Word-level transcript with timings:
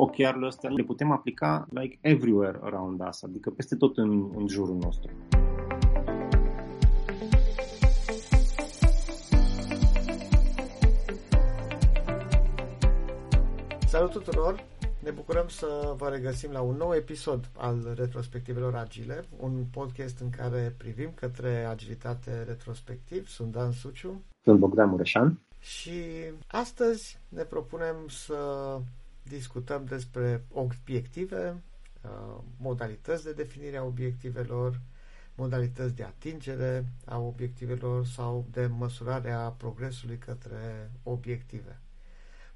occhiarele 0.00 0.46
astea 0.46 0.70
le 0.70 0.82
putem 0.82 1.10
aplica 1.10 1.66
like 1.70 1.98
everywhere 2.00 2.58
around 2.62 3.00
us, 3.08 3.22
adică 3.22 3.50
peste 3.50 3.76
tot 3.76 3.96
în, 3.96 4.30
în 4.36 4.48
jurul 4.48 4.76
nostru. 4.76 5.12
Salut 13.86 14.10
tuturor! 14.10 14.64
Ne 15.02 15.10
bucurăm 15.10 15.48
să 15.48 15.94
vă 15.96 16.08
regăsim 16.08 16.50
la 16.50 16.60
un 16.60 16.76
nou 16.76 16.94
episod 16.94 17.50
al 17.56 17.94
Retrospectivelor 17.96 18.74
Agile, 18.74 19.24
un 19.36 19.64
podcast 19.72 20.20
în 20.20 20.30
care 20.30 20.74
privim 20.78 21.10
către 21.14 21.64
agilitate 21.64 22.42
retrospectiv. 22.46 23.28
Sunt 23.28 23.52
Dan 23.52 23.72
Suciu. 23.72 24.22
Sunt 24.42 24.58
Bogdan 24.58 24.88
Mureșan. 24.88 25.40
Și 25.58 25.92
astăzi 26.46 27.18
ne 27.28 27.42
propunem 27.42 27.96
să 28.08 28.36
discutăm 29.28 29.84
despre 29.84 30.44
obiective, 30.52 31.62
uh, 32.02 32.42
modalități 32.56 33.24
de 33.24 33.32
definire 33.32 33.76
a 33.76 33.82
obiectivelor, 33.82 34.80
modalități 35.34 35.94
de 35.94 36.02
atingere 36.02 36.84
a 37.04 37.18
obiectivelor 37.18 38.06
sau 38.06 38.46
de 38.50 38.66
măsurare 38.66 39.30
a 39.30 39.48
progresului 39.48 40.18
către 40.18 40.90
obiective. 41.02 41.78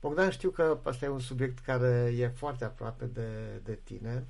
Bogdan, 0.00 0.30
știu 0.30 0.50
că 0.50 0.78
asta 0.82 1.04
e 1.04 1.08
un 1.08 1.18
subiect 1.20 1.58
care 1.58 2.12
e 2.16 2.28
foarte 2.28 2.64
aproape 2.64 3.04
de, 3.04 3.60
de 3.64 3.78
tine, 3.84 4.24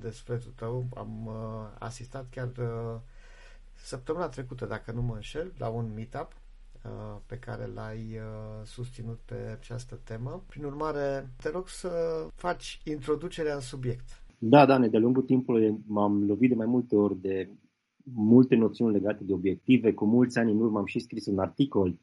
de 0.00 0.10
sufletul 0.10 0.52
tău. 0.54 0.86
Am 0.94 1.26
uh, 1.26 1.34
asistat 1.78 2.26
chiar 2.30 2.48
uh, 2.58 3.00
săptămâna 3.74 4.28
trecută, 4.28 4.66
dacă 4.66 4.92
nu 4.92 5.02
mă 5.02 5.14
înșel, 5.14 5.52
la 5.58 5.68
un 5.68 5.92
meetup 5.94 6.32
uh, 6.32 6.45
pe 7.26 7.36
care 7.36 7.66
l-ai 7.74 8.18
susținut 8.64 9.18
pe 9.24 9.34
această 9.58 10.00
temă. 10.04 10.44
Prin 10.46 10.64
urmare, 10.64 11.30
te 11.42 11.50
rog 11.50 11.68
să 11.68 11.90
faci 12.34 12.80
introducerea 12.84 13.54
în 13.54 13.60
subiect. 13.60 14.22
Da, 14.38 14.66
Dane, 14.66 14.88
de 14.88 14.98
lungul 14.98 15.22
timpului 15.22 15.78
m-am 15.86 16.26
lovit 16.26 16.48
de 16.48 16.54
mai 16.54 16.66
multe 16.66 16.96
ori 16.96 17.20
de 17.20 17.50
multe 18.14 18.54
noțiuni 18.54 18.92
legate 18.92 19.24
de 19.24 19.32
obiective. 19.32 19.92
Cu 19.92 20.04
mulți 20.04 20.38
ani 20.38 20.50
în 20.50 20.60
urmă 20.60 20.78
am 20.78 20.86
și 20.86 20.98
scris 20.98 21.26
un 21.26 21.38
articol 21.38 21.98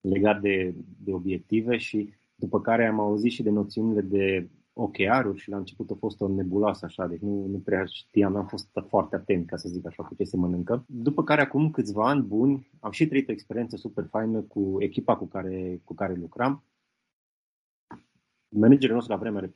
legat 0.00 0.40
de, 0.40 0.74
de 1.04 1.12
obiective 1.12 1.76
și 1.76 2.14
după 2.34 2.60
care 2.60 2.86
am 2.86 3.00
auzit 3.00 3.30
și 3.30 3.42
de 3.42 3.50
noțiunile 3.50 4.00
de 4.00 4.48
ochearuri 4.72 5.38
și 5.38 5.50
la 5.50 5.56
început 5.56 5.90
a 5.90 5.94
fost 5.98 6.20
o 6.20 6.28
nebuloasă 6.28 6.84
așa, 6.84 7.06
deci 7.06 7.20
nu, 7.20 7.46
nu 7.46 7.58
prea 7.58 7.84
știam, 7.84 8.36
am 8.36 8.46
fost 8.46 8.68
foarte 8.88 9.16
atent, 9.16 9.46
ca 9.46 9.56
să 9.56 9.68
zic 9.68 9.86
așa, 9.86 10.02
cu 10.02 10.14
ce 10.14 10.24
se 10.24 10.36
mănâncă. 10.36 10.84
După 10.88 11.24
care 11.24 11.40
acum 11.40 11.70
câțiva 11.70 12.08
ani 12.08 12.22
buni 12.22 12.70
am 12.80 12.90
și 12.90 13.06
trăit 13.06 13.28
o 13.28 13.32
experiență 13.32 13.76
super 13.76 14.06
faină 14.10 14.40
cu 14.40 14.76
echipa 14.78 15.16
cu 15.16 15.26
care, 15.26 15.80
cu 15.84 15.94
care 15.94 16.14
lucram. 16.14 16.64
Managerul 18.48 18.94
nostru 18.94 19.12
la 19.12 19.18
vremea 19.18 19.50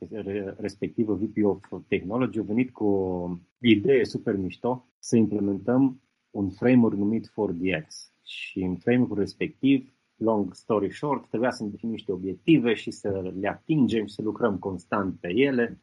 respectivă, 0.57 1.13
VP 1.13 1.45
of 1.45 1.59
Technology, 1.87 2.39
a 2.39 2.43
venit 2.43 2.71
cu 2.71 2.85
o 2.85 3.29
idee 3.59 4.03
super 4.03 4.35
mișto 4.35 4.87
să 4.99 5.15
implementăm 5.15 6.01
un 6.29 6.49
framework 6.49 6.95
numit 6.95 7.27
4DX. 7.27 7.85
Și 8.23 8.59
în 8.59 8.75
framework 8.75 9.17
respectiv 9.17 9.96
long 10.17 10.53
story 10.53 10.91
short, 10.93 11.27
trebuia 11.27 11.51
să 11.51 11.63
ne 11.63 11.69
definim 11.69 11.93
niște 11.93 12.11
obiective 12.11 12.73
și 12.73 12.91
să 12.91 13.31
le 13.39 13.47
atingem 13.47 14.05
și 14.05 14.13
să 14.13 14.21
lucrăm 14.21 14.57
constant 14.57 15.19
pe 15.19 15.27
ele. 15.33 15.81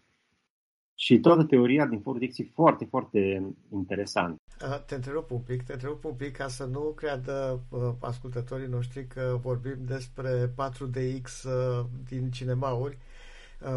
Și 0.96 1.20
toată 1.20 1.44
teoria 1.44 1.86
din 1.86 2.00
Fordex 2.00 2.38
e 2.38 2.50
foarte, 2.52 2.84
foarte 2.84 3.52
interesant. 3.72 4.36
Te 4.86 4.94
întrerup 4.94 5.30
un 5.30 5.40
pic, 5.40 5.62
te 5.62 5.72
întrerup 5.72 6.04
un 6.04 6.14
pic 6.14 6.36
ca 6.36 6.48
să 6.48 6.64
nu 6.64 6.80
creadă 6.80 7.60
uh, 7.68 7.92
ascultătorii 8.00 8.66
noștri 8.66 9.06
că 9.06 9.38
vorbim 9.42 9.76
despre 9.78 10.48
4DX 10.48 11.42
uh, 11.44 11.84
din 12.08 12.30
cinemauri. 12.30 12.98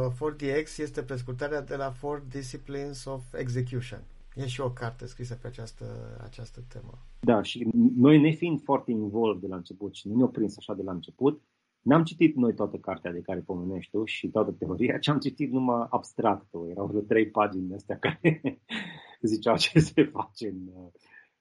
Uh, 0.07 0.13
4DX 0.13 0.77
este 0.77 1.03
prescurtarea 1.03 1.61
de 1.61 1.75
la 1.75 1.91
Four 1.91 2.23
Disciplines 2.29 3.05
of 3.05 3.23
Execution. 3.33 4.03
E 4.37 4.47
și 4.47 4.61
o 4.61 4.71
carte 4.71 5.05
scrisă 5.05 5.35
pe 5.41 5.47
această, 5.47 5.85
această 6.23 6.61
temă. 6.67 6.93
Da, 7.19 7.41
și 7.41 7.69
noi 7.95 8.21
ne 8.21 8.31
fiind 8.31 8.61
foarte 8.63 8.91
involved 8.91 9.41
de 9.41 9.47
la 9.47 9.55
început 9.55 9.95
și 9.95 10.07
nu 10.07 10.15
ne-au 10.15 10.29
prins 10.29 10.57
așa 10.57 10.73
de 10.73 10.83
la 10.83 10.91
început, 10.91 11.41
N-am 11.87 12.03
citit 12.03 12.35
noi 12.35 12.53
toată 12.53 12.77
cartea 12.77 13.11
de 13.11 13.21
care 13.21 13.39
pomenești 13.39 13.91
tu 13.91 14.05
și 14.05 14.29
toată 14.29 14.51
teoria, 14.51 14.97
ci 14.97 15.07
am 15.07 15.19
citit 15.19 15.51
numai 15.51 15.87
abstractul. 15.89 16.67
Erau 16.69 16.85
vreo 16.87 17.01
trei 17.01 17.29
pagini 17.29 17.73
astea 17.73 17.97
care 17.97 18.41
ziceau 19.31 19.55
ce 19.57 19.79
se 19.79 20.03
face 20.03 20.47
în, 20.47 20.67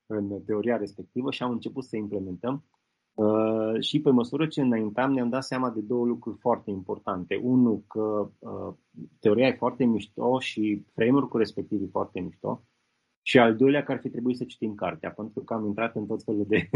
în 0.07 0.43
teoria 0.45 0.77
respectivă 0.77 1.31
și 1.31 1.43
am 1.43 1.51
început 1.51 1.85
să 1.85 1.97
implementăm. 1.97 2.65
Uh, 3.15 3.81
și 3.81 4.01
pe 4.01 4.11
măsură 4.11 4.47
ce 4.47 4.61
înaintam 4.61 5.13
ne-am 5.13 5.29
dat 5.29 5.45
seama 5.45 5.71
de 5.71 5.81
două 5.81 6.07
lucruri 6.07 6.39
foarte 6.39 6.71
importante. 6.71 7.41
Unul, 7.43 7.85
că 7.87 8.31
uh, 8.39 8.75
teoria 9.21 9.47
e 9.47 9.53
foarte 9.53 9.85
mișto 9.85 10.39
și 10.39 10.85
framework-ul 10.95 11.39
respectiv 11.39 11.83
e 11.83 11.89
foarte 11.91 12.21
mișto. 12.21 12.63
Și 13.29 13.39
al 13.39 13.57
doilea 13.57 13.83
că 13.83 13.93
ar 13.93 13.99
fi 13.99 14.11
trebuit 14.11 14.37
să 14.37 14.45
citim 14.45 14.75
cartea, 14.75 15.11
pentru 15.11 15.41
că 15.41 15.55
am 15.55 15.67
intrat 15.67 15.97
în 15.97 16.07
tot 16.07 16.23
felul 16.23 16.47
de, 16.49 16.69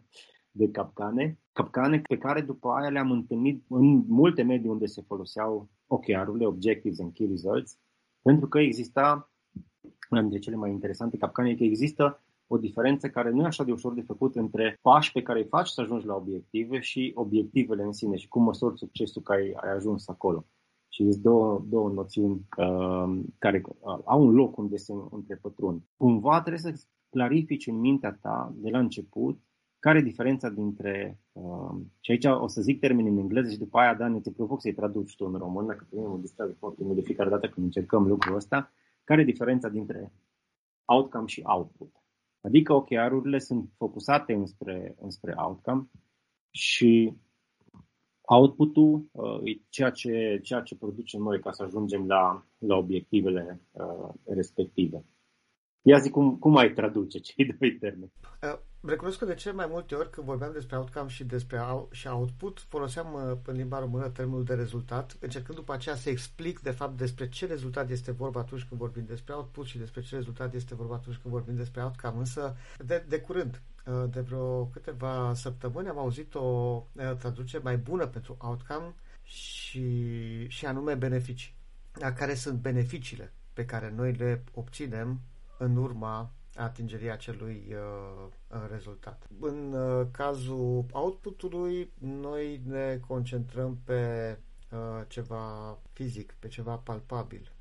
de 0.60 0.70
capcane, 0.70 1.38
capcane 1.52 2.00
pe 2.00 2.18
care 2.18 2.40
după 2.40 2.68
aia 2.68 2.88
le-am 2.88 3.10
întâlnit 3.10 3.64
în 3.68 4.04
multe 4.06 4.42
medii 4.42 4.68
unde 4.68 4.86
se 4.86 5.02
foloseau 5.06 5.68
OKR-urile, 5.86 6.46
Objectives 6.46 7.00
and 7.00 7.12
Key 7.12 7.26
Results, 7.26 7.78
pentru 8.22 8.48
că 8.48 8.58
exista, 8.58 9.32
una 10.10 10.20
dintre 10.20 10.38
cele 10.38 10.56
mai 10.56 10.70
interesante 10.70 11.16
capcane, 11.16 11.50
e 11.50 11.56
că 11.56 11.64
există 11.64 12.22
o 12.46 12.58
diferență 12.58 13.08
care 13.08 13.30
nu 13.30 13.42
e 13.42 13.46
așa 13.46 13.64
de 13.64 13.72
ușor 13.72 13.94
de 13.94 14.02
făcut 14.02 14.36
între 14.36 14.78
pași 14.80 15.12
pe 15.12 15.22
care 15.22 15.38
îi 15.38 15.46
faci 15.48 15.68
să 15.68 15.80
ajungi 15.80 16.06
la 16.06 16.14
obiective 16.14 16.80
și 16.80 17.12
obiectivele 17.14 17.82
în 17.82 17.92
sine 17.92 18.16
și 18.16 18.28
cum 18.28 18.42
măsori 18.42 18.78
succesul 18.78 19.22
că 19.22 19.32
ai, 19.32 19.52
ai 19.56 19.74
ajuns 19.74 20.08
acolo. 20.08 20.46
Și 20.94 21.10
sunt 21.10 21.22
două, 21.22 21.64
două 21.68 21.88
noțiuni 21.90 22.46
uh, 22.56 23.20
care 23.38 23.62
uh, 23.64 23.98
au 24.04 24.22
un 24.22 24.34
loc 24.34 24.56
unde 24.56 24.76
se 24.76 24.92
întrepătrund. 25.10 25.82
Cumva 25.96 26.40
trebuie 26.40 26.72
să 26.72 26.84
clarifici 27.10 27.66
în 27.66 27.78
mintea 27.78 28.18
ta 28.20 28.54
de 28.56 28.70
la 28.70 28.78
început 28.78 29.40
care 29.78 29.98
e 29.98 30.02
diferența 30.02 30.48
dintre, 30.48 31.20
uh, 31.32 31.76
și 32.00 32.10
aici 32.10 32.24
o 32.24 32.46
să 32.46 32.60
zic 32.60 32.80
termeni 32.80 33.08
în 33.08 33.18
engleză 33.18 33.50
și 33.50 33.58
după 33.58 33.78
aia, 33.78 33.94
Dan, 33.94 34.20
te 34.20 34.30
provoc 34.30 34.60
să-i 34.60 34.74
traduci 34.74 35.16
tu 35.16 35.24
în 35.24 35.38
română, 35.38 35.74
că 35.74 35.84
pe 35.88 35.96
mine 35.96 36.08
mă 36.08 36.18
distrage 36.18 36.52
foarte 36.52 36.84
mult 36.84 36.96
de 36.96 37.02
fiecare 37.02 37.30
dată 37.30 37.48
când 37.48 37.66
încercăm 37.66 38.06
lucrul 38.06 38.36
ăsta, 38.36 38.72
care 39.04 39.20
e 39.20 39.24
diferența 39.24 39.68
dintre 39.68 40.12
outcome 40.84 41.26
și 41.26 41.42
output. 41.44 41.92
Adică 42.40 42.72
OKR-urile 42.72 43.38
sunt 43.38 43.70
focusate 43.76 44.32
înspre, 44.32 44.96
înspre 45.00 45.34
outcome 45.36 45.90
și 46.50 47.16
output-ul 48.34 49.08
uh, 49.12 49.40
e 49.44 49.60
ceea 49.68 49.90
ce, 49.90 50.40
ceea 50.42 50.60
ce 50.60 50.76
producem 50.76 51.20
noi 51.22 51.40
ca 51.40 51.52
să 51.52 51.62
ajungem 51.62 52.06
la, 52.06 52.46
la 52.58 52.76
obiectivele 52.76 53.60
uh, 53.70 54.08
respective. 54.24 55.04
Ia 55.82 55.98
zi 55.98 56.10
cum, 56.10 56.36
cum 56.36 56.56
ai 56.56 56.72
traduce 56.72 57.18
cei 57.28 57.54
doi 57.58 57.76
termeni? 57.80 58.12
Uh, 58.42 58.58
recunosc 58.80 59.18
că 59.18 59.24
de 59.24 59.34
cel 59.34 59.52
mai 59.52 59.66
multe 59.70 59.94
ori 59.94 60.10
când 60.10 60.26
vorbeam 60.26 60.52
despre 60.52 60.76
outcome 60.76 61.08
și 61.08 61.24
despre 61.24 61.60
out, 61.60 61.92
și 61.92 62.06
output, 62.06 62.58
foloseam 62.68 63.14
uh, 63.14 63.38
în 63.46 63.56
limba 63.56 63.78
română 63.78 64.08
termenul 64.08 64.44
de 64.44 64.54
rezultat, 64.54 65.16
încercând 65.20 65.58
după 65.58 65.72
aceea 65.72 65.94
să 65.94 66.10
explic 66.10 66.60
de 66.60 66.70
fapt 66.70 66.96
despre 66.96 67.28
ce 67.28 67.46
rezultat 67.46 67.90
este 67.90 68.12
vorba 68.12 68.40
atunci 68.40 68.64
când 68.64 68.80
vorbim 68.80 69.04
despre 69.06 69.34
output 69.34 69.66
și 69.66 69.78
despre 69.78 70.00
ce 70.00 70.14
rezultat 70.14 70.54
este 70.54 70.74
vorba 70.74 70.94
atunci 70.94 71.16
când 71.16 71.34
vorbim 71.34 71.54
despre 71.54 71.82
outcome. 71.82 72.18
Însă, 72.18 72.56
de, 72.86 73.04
de 73.08 73.20
curând, 73.20 73.62
Uh, 73.71 73.71
de 74.08 74.20
vreo 74.20 74.64
câteva 74.64 75.34
săptămâni 75.34 75.88
am 75.88 75.98
auzit 75.98 76.34
o 76.34 76.40
uh, 76.92 77.16
traducere 77.18 77.62
mai 77.62 77.76
bună 77.76 78.06
pentru 78.06 78.36
outcome 78.40 78.94
și, 79.22 80.46
și 80.48 80.66
anume 80.66 80.94
beneficii. 80.94 81.54
Care 82.14 82.34
sunt 82.34 82.58
beneficiile 82.58 83.32
pe 83.52 83.64
care 83.64 83.92
noi 83.96 84.12
le 84.12 84.44
obținem 84.54 85.20
în 85.58 85.76
urma 85.76 86.32
atingerii 86.56 87.10
acelui 87.10 87.66
uh, 87.70 88.28
rezultat. 88.70 89.26
În 89.40 89.72
uh, 89.72 90.06
cazul 90.10 90.84
outputului, 90.92 91.92
noi 91.98 92.62
ne 92.66 93.00
concentrăm 93.06 93.78
pe 93.84 94.38
uh, 94.70 94.78
ceva 95.08 95.78
fizic, 95.92 96.34
pe 96.38 96.48
ceva 96.48 96.76
palpabil. 96.76 97.52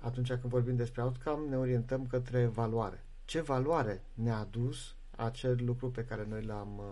Atunci 0.00 0.28
când 0.28 0.44
vorbim 0.44 0.76
despre 0.76 1.02
outcome, 1.02 1.48
ne 1.48 1.56
orientăm 1.56 2.06
către 2.06 2.46
valoare. 2.46 3.04
Ce 3.24 3.40
valoare 3.40 4.02
ne-a 4.14 4.36
adus 4.36 4.95
acel 5.16 5.58
lucru 5.64 5.90
pe 5.90 6.04
care 6.04 6.26
noi 6.28 6.42
l-am 6.42 6.78
uh, 6.78 6.84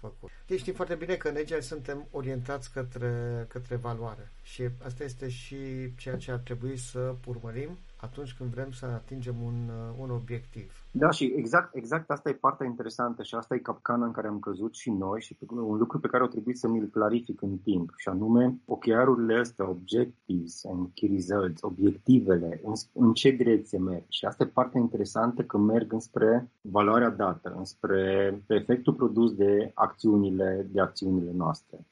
făcut. 0.00 0.30
Deci 0.46 0.58
știm 0.58 0.74
foarte 0.74 0.94
bine 0.94 1.14
că 1.14 1.28
în 1.28 1.36
Agile 1.36 1.60
suntem 1.60 2.06
orientați 2.10 2.72
către, 2.72 3.44
către 3.48 3.76
valoare 3.76 4.32
și 4.42 4.68
asta 4.84 5.04
este 5.04 5.28
și 5.28 5.56
ceea 5.96 6.16
ce 6.16 6.30
ar 6.30 6.38
trebui 6.38 6.76
să 6.76 7.14
urmărim 7.26 7.78
atunci 8.04 8.34
când 8.34 8.50
vrem 8.50 8.70
să 8.70 8.86
atingem 8.86 9.34
un, 9.44 9.58
uh, 9.68 9.94
un 10.02 10.10
obiectiv. 10.10 10.84
Da, 10.90 11.10
și 11.10 11.32
exact, 11.36 11.74
exact 11.74 12.10
asta 12.10 12.28
e 12.28 12.32
partea 12.46 12.66
interesantă 12.66 13.22
și 13.22 13.34
asta 13.34 13.54
e 13.54 13.58
capcana 13.58 14.06
în 14.06 14.12
care 14.12 14.28
am 14.28 14.38
căzut 14.38 14.74
și 14.74 14.90
noi 14.90 15.20
și 15.20 15.36
un 15.50 15.76
lucru 15.76 15.98
pe 16.00 16.08
care 16.08 16.22
o 16.22 16.26
trebuie 16.26 16.54
să 16.54 16.68
mi-l 16.68 16.86
clarific 16.86 17.42
în 17.42 17.56
timp 17.58 17.92
și 17.96 18.08
anume 18.08 18.58
ochiarurile 18.64 19.38
astea, 19.38 19.68
objectives 19.68 20.64
and 20.64 20.88
key 20.94 21.08
results, 21.08 21.62
obiectivele, 21.62 22.60
în, 22.64 22.72
în 22.92 23.12
ce 23.12 23.30
direcție 23.30 23.78
merg. 23.78 24.04
Și 24.08 24.24
asta 24.24 24.44
e 24.44 24.46
partea 24.46 24.80
interesantă 24.80 25.42
că 25.42 25.58
merg 25.58 25.92
înspre 25.92 26.50
valoarea 26.60 27.10
dată, 27.10 27.54
înspre 27.56 28.34
efectul 28.46 28.94
produs 28.94 29.34
de 29.34 29.70
acțiunile, 29.74 30.68
de 30.70 30.80
acțiunile 30.80 31.30
noastre. 31.32 31.86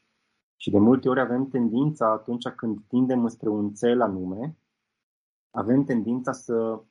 Și 0.57 0.71
de 0.71 0.79
multe 0.79 1.09
ori 1.09 1.21
avem 1.21 1.49
tendința, 1.49 2.11
atunci 2.11 2.49
când 2.49 2.79
tindem 2.89 3.29
spre 3.29 3.49
un 3.49 3.71
cel 3.73 4.01
anume, 4.01 4.57
avem 5.53 5.85
tendința 5.85 6.33
să 6.33 6.83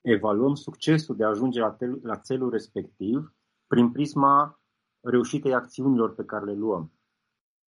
evaluăm 0.00 0.54
succesul 0.54 1.16
de 1.16 1.24
a 1.24 1.28
ajunge 1.28 1.60
la, 1.60 1.70
tel, 1.70 2.00
la 2.02 2.18
țelul 2.18 2.50
respectiv 2.50 3.34
prin 3.66 3.92
prisma 3.92 4.60
reușitei 5.00 5.54
acțiunilor 5.54 6.14
pe 6.14 6.24
care 6.24 6.44
le 6.44 6.54
luăm. 6.54 6.92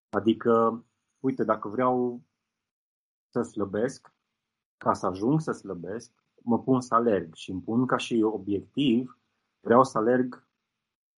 Adică, 0.09 0.83
uite, 1.19 1.43
dacă 1.43 1.67
vreau 1.67 2.21
să 3.29 3.41
slăbesc, 3.41 4.13
ca 4.77 4.93
să 4.93 5.05
ajung 5.05 5.41
să 5.41 5.51
slăbesc, 5.51 6.11
mă 6.43 6.59
pun 6.59 6.81
să 6.81 6.95
alerg 6.95 7.33
și 7.33 7.51
îmi 7.51 7.61
pun 7.61 7.85
ca 7.85 7.97
și 7.97 8.21
obiectiv, 8.21 9.19
vreau 9.59 9.83
să 9.83 9.97
alerg 9.97 10.47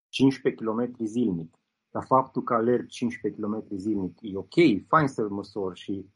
15 0.10 0.64
km 0.64 0.96
zilnic. 1.04 1.56
Dar 1.90 2.06
faptul 2.06 2.44
că 2.44 2.54
alerg 2.54 2.88
15 2.88 3.42
km 3.42 3.66
zilnic 3.76 4.18
e 4.22 4.38
ok, 4.38 4.88
fain 4.88 5.08
să-l 5.08 5.30
măsor 5.30 5.76
și 5.76 6.10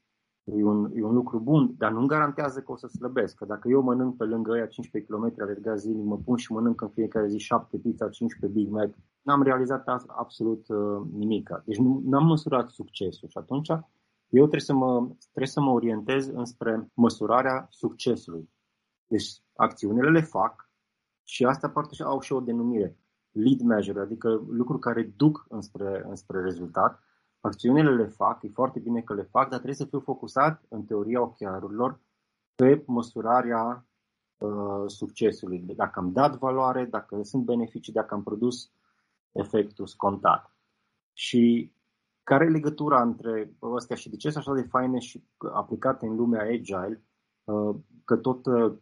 e 0.46 0.64
un, 0.64 0.92
e 0.94 1.04
un 1.04 1.14
lucru 1.14 1.40
bun, 1.40 1.76
dar 1.78 1.92
nu 1.92 2.06
garantează 2.06 2.62
că 2.62 2.72
o 2.72 2.76
să 2.76 2.88
slăbesc. 2.88 3.36
Că 3.36 3.46
dacă 3.46 3.70
eu 3.70 3.82
mănânc 3.82 4.18
pe 4.18 4.24
lângă 4.24 4.52
aia 4.52 4.66
15 4.66 5.12
km 5.12 5.34
alergat 5.42 5.78
zilnic, 5.78 6.06
mă 6.06 6.18
pun 6.18 6.38
și 6.38 6.52
mănânc 6.52 6.82
în 6.82 6.90
fiecare 6.90 7.28
zi 7.28 7.38
7 7.38 7.78
pizza, 7.78 8.10
15 8.10 8.60
Big 8.60 8.72
Mac, 8.72 8.90
n-am 9.22 9.44
realizat 9.44 9.88
absolut 10.08 10.68
uh, 10.68 11.08
nimic. 11.12 11.50
Deci 11.66 11.78
nu 11.78 12.18
am 12.18 12.26
măsurat 12.26 12.70
succesul 12.70 13.30
și 13.30 13.38
atunci 13.38 13.70
eu 14.30 14.42
trebuie 14.42 14.62
să 14.62 14.74
mă, 14.74 15.08
trebuie 15.20 15.48
să 15.48 15.62
mă 15.62 15.72
orientez 15.72 16.28
înspre 16.28 16.92
măsurarea 16.94 17.68
succesului. 17.70 18.50
Deci 19.08 19.26
acțiunile 19.56 20.10
le 20.10 20.22
fac 20.22 20.70
și 21.24 21.46
asta 21.46 21.70
poate 21.70 22.04
au 22.04 22.20
și 22.20 22.34
o 22.34 22.40
denumire. 22.40 22.98
Lead 23.32 23.62
measure, 23.62 24.00
adică 24.00 24.46
lucruri 24.48 24.80
care 24.80 25.14
duc 25.16 25.46
înspre, 25.50 26.06
înspre 26.08 26.42
rezultat. 26.42 27.04
Acțiunile 27.46 27.96
le 27.96 28.06
fac, 28.06 28.44
e 28.44 28.50
foarte 28.50 28.80
bine 28.80 29.02
că 29.02 29.14
le 29.14 29.22
fac, 29.22 29.44
dar 29.50 29.60
trebuie 29.60 29.76
să 29.76 29.86
fiu 29.86 30.00
focusat, 30.00 30.66
în 30.70 30.84
teoria 30.84 31.22
ochiarurilor, 31.22 32.00
pe 32.56 32.84
măsurarea 32.86 33.86
uh, 34.38 34.84
succesului. 34.86 35.60
Dacă 35.60 36.00
am 36.00 36.12
dat 36.12 36.38
valoare, 36.38 36.86
dacă 36.86 37.20
sunt 37.24 37.44
beneficii, 37.44 37.94
dacă 37.94 38.14
am 38.14 38.24
produs 38.24 38.72
efectul 39.32 39.88
scontat. 39.88 40.56
Și 41.14 41.72
care 42.24 42.46
e 42.46 42.50
legătura 42.50 43.02
între 43.02 43.56
astea 43.76 43.96
și 43.96 44.10
de 44.10 44.16
ce 44.16 44.30
sunt 44.30 44.44
așa 44.48 44.62
de 44.62 44.68
faine 44.68 45.00
și 45.00 45.24
aplicate 45.54 46.06
în 46.06 46.16
lumea 46.16 46.46
agile, 46.54 47.04
uh, 47.44 47.76
că 48.06 48.16
tot 48.16 48.46
uh, 48.46 48.78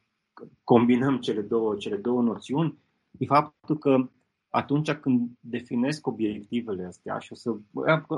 combinăm 0.63 1.17
cele 1.19 1.41
două, 1.41 1.75
cele 1.75 1.97
două 1.97 2.21
noțiuni, 2.21 2.77
e 3.11 3.25
faptul 3.25 3.77
că 3.77 4.09
atunci 4.55 4.91
când 4.91 5.29
definesc 5.39 6.07
obiectivele 6.07 6.85
astea 6.85 7.17
și 7.17 7.31
o 7.31 7.35
să, 7.35 7.51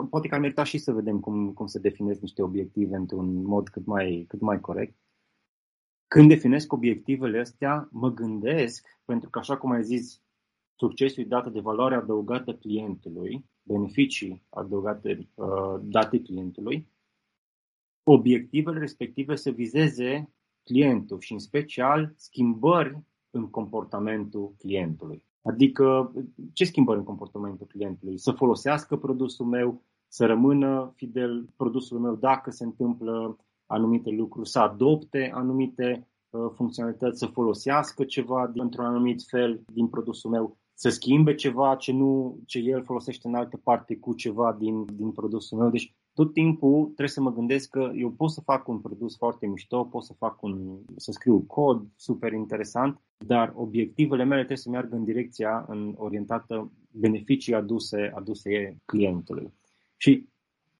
poate 0.09 0.27
că 0.27 0.35
ar 0.35 0.39
merita 0.39 0.63
și 0.63 0.77
să 0.77 0.91
vedem 0.91 1.19
cum, 1.19 1.53
cum 1.53 1.65
se 1.65 1.79
definesc 1.79 2.21
niște 2.21 2.41
obiective 2.41 2.95
într-un 2.95 3.43
mod 3.43 3.69
cât 3.69 3.85
mai, 3.85 4.25
cât 4.27 4.41
mai 4.41 4.59
corect. 4.59 4.95
Când 6.07 6.27
definesc 6.27 6.73
obiectivele 6.73 7.39
astea, 7.39 7.87
mă 7.91 8.13
gândesc, 8.13 8.87
pentru 9.05 9.29
că 9.29 9.39
așa 9.39 9.57
cum 9.57 9.71
ai 9.71 9.83
zis, 9.83 10.21
succesul 10.75 11.23
e 11.23 11.27
dată 11.27 11.49
de 11.49 11.59
valoare 11.59 11.95
adăugată 11.95 12.55
clientului, 12.55 13.45
beneficii 13.63 14.43
adăugate 14.49 15.29
uh, 15.33 15.79
date 15.81 16.21
clientului, 16.21 16.87
obiectivele 18.03 18.79
respective 18.79 19.35
să 19.35 19.51
vizeze 19.51 20.33
clientul 20.63 21.19
și 21.19 21.31
în 21.33 21.39
special 21.39 22.13
schimbări 22.15 22.99
în 23.29 23.49
comportamentul 23.49 24.55
clientului. 24.57 25.23
Adică 25.45 26.13
ce 26.53 26.63
schimbări 26.63 26.97
în 26.97 27.03
comportamentul 27.03 27.67
clientului? 27.67 28.17
Să 28.17 28.31
folosească 28.31 28.95
produsul 28.97 29.45
meu, 29.45 29.81
să 30.07 30.25
rămână 30.25 30.93
fidel 30.95 31.49
produsul 31.55 31.99
meu 31.99 32.15
dacă 32.15 32.51
se 32.51 32.63
întâmplă 32.63 33.37
anumite 33.65 34.09
lucruri, 34.09 34.49
să 34.49 34.59
adopte 34.59 35.31
anumite 35.33 36.07
uh, 36.29 36.51
funcționalități, 36.53 37.19
să 37.19 37.25
folosească 37.25 38.03
ceva 38.03 38.51
într-un 38.53 38.85
anumit 38.85 39.23
fel 39.27 39.63
din 39.73 39.87
produsul 39.87 40.29
meu 40.29 40.57
să 40.77 40.89
schimbe 40.89 41.35
ceva 41.35 41.75
ce, 41.75 41.91
nu, 41.91 42.39
ce 42.45 42.59
el 42.59 42.83
folosește 42.83 43.27
în 43.27 43.35
altă 43.35 43.57
parte 43.57 43.95
cu 43.97 44.13
ceva 44.13 44.55
din, 44.59 44.85
din 44.85 45.11
produsul 45.11 45.57
meu. 45.57 45.69
Deci 45.69 45.93
tot 46.15 46.33
timpul 46.33 46.83
trebuie 46.83 47.07
să 47.07 47.21
mă 47.21 47.33
gândesc 47.33 47.69
că 47.69 47.91
eu 47.95 48.11
pot 48.11 48.31
să 48.31 48.41
fac 48.41 48.67
un 48.67 48.79
produs 48.79 49.17
foarte 49.17 49.47
mișto, 49.47 49.83
pot 49.83 50.03
să 50.03 50.13
fac 50.13 50.41
un, 50.41 50.77
să 50.95 51.11
scriu 51.11 51.39
cod 51.39 51.87
super 51.95 52.33
interesant, 52.33 53.01
dar 53.17 53.53
obiectivele 53.55 54.23
mele 54.23 54.35
trebuie 54.35 54.57
să 54.57 54.69
meargă 54.69 54.95
în 54.95 55.03
direcția 55.03 55.65
în 55.67 55.93
orientată 55.97 56.71
beneficii 56.91 57.53
aduse, 57.53 58.11
aduse 58.15 58.77
clientului. 58.85 59.53
Și 59.97 60.27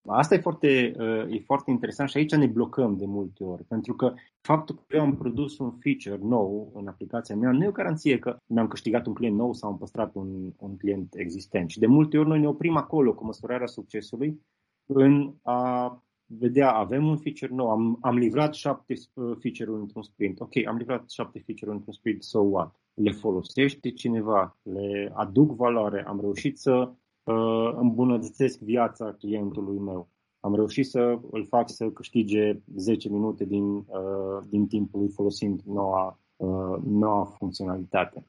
Asta 0.08 0.36
e 0.36 0.40
foarte, 0.40 0.92
uh, 1.00 1.36
e 1.36 1.44
foarte 1.46 1.72
interesant 1.72 2.10
și 2.10 2.18
aici 2.18 2.36
ne 2.36 2.46
blocăm 2.46 2.98
de 2.98 3.06
multe 3.06 3.44
ori, 3.44 3.64
pentru 3.64 3.94
că 3.94 4.14
faptul 4.42 4.76
că 4.76 4.96
eu 4.96 5.02
am 5.02 5.16
produs 5.16 5.58
un 5.58 5.72
feature 5.72 6.20
nou 6.24 6.72
în 6.74 6.88
aplicația 6.88 7.36
mea 7.36 7.52
nu 7.52 7.64
e 7.64 7.68
o 7.68 7.72
garanție 7.72 8.20
că 8.20 8.38
mi-am 8.46 8.68
câștigat 8.68 9.06
un 9.06 9.14
client 9.14 9.36
nou 9.36 9.54
sau 9.54 9.70
am 9.70 9.78
păstrat 9.78 10.16
un, 10.16 10.54
un 10.58 10.78
client 10.78 11.14
existent. 11.16 11.70
Și 11.70 11.80
de 11.80 11.86
multe 11.86 12.18
ori 12.18 12.28
noi 12.28 12.40
ne 12.40 12.48
oprim 12.48 12.76
acolo 12.76 13.14
cu 13.14 13.26
măsurarea 13.26 13.68
succesului 13.68 14.42
în 14.86 15.34
a 15.42 16.00
vedea, 16.26 16.72
avem 16.72 17.08
un 17.08 17.18
feature 17.18 17.54
nou, 17.54 17.70
am, 17.70 17.98
am 18.02 18.18
livrat 18.18 18.54
șapte 18.54 18.94
uh, 18.94 19.36
feature-uri 19.40 19.82
într-un 19.82 20.04
sprint. 20.04 20.40
Ok, 20.40 20.66
am 20.68 20.78
livrat 20.78 21.10
șapte 21.10 21.40
feature-uri 21.40 21.78
într-un 21.78 21.94
sprint, 21.94 22.24
so 22.24 22.40
what? 22.40 22.80
Le 22.94 23.12
folosește 23.12 23.92
cineva, 23.92 24.58
le 24.62 25.12
aduc 25.14 25.56
valoare, 25.56 26.04
am 26.08 26.20
reușit 26.20 26.58
să 26.58 26.92
uh, 27.24 27.74
îmbunătățesc 27.76 28.60
viața 28.60 29.14
clientului 29.14 29.78
meu. 29.78 30.10
Am 30.40 30.56
reușit 30.56 30.86
să 30.86 31.20
îl 31.32 31.46
fac 31.46 31.70
să 31.70 31.90
câștige 31.90 32.60
10 32.76 33.10
minute 33.10 33.46
din, 33.46 33.64
uh, 33.64 34.44
din 34.50 34.68
timpul 34.68 35.00
lui 35.00 35.10
folosind 35.10 35.62
noua, 35.62 36.20
uh, 36.36 36.78
noua 36.84 37.26
funcționalitate. 37.26 38.26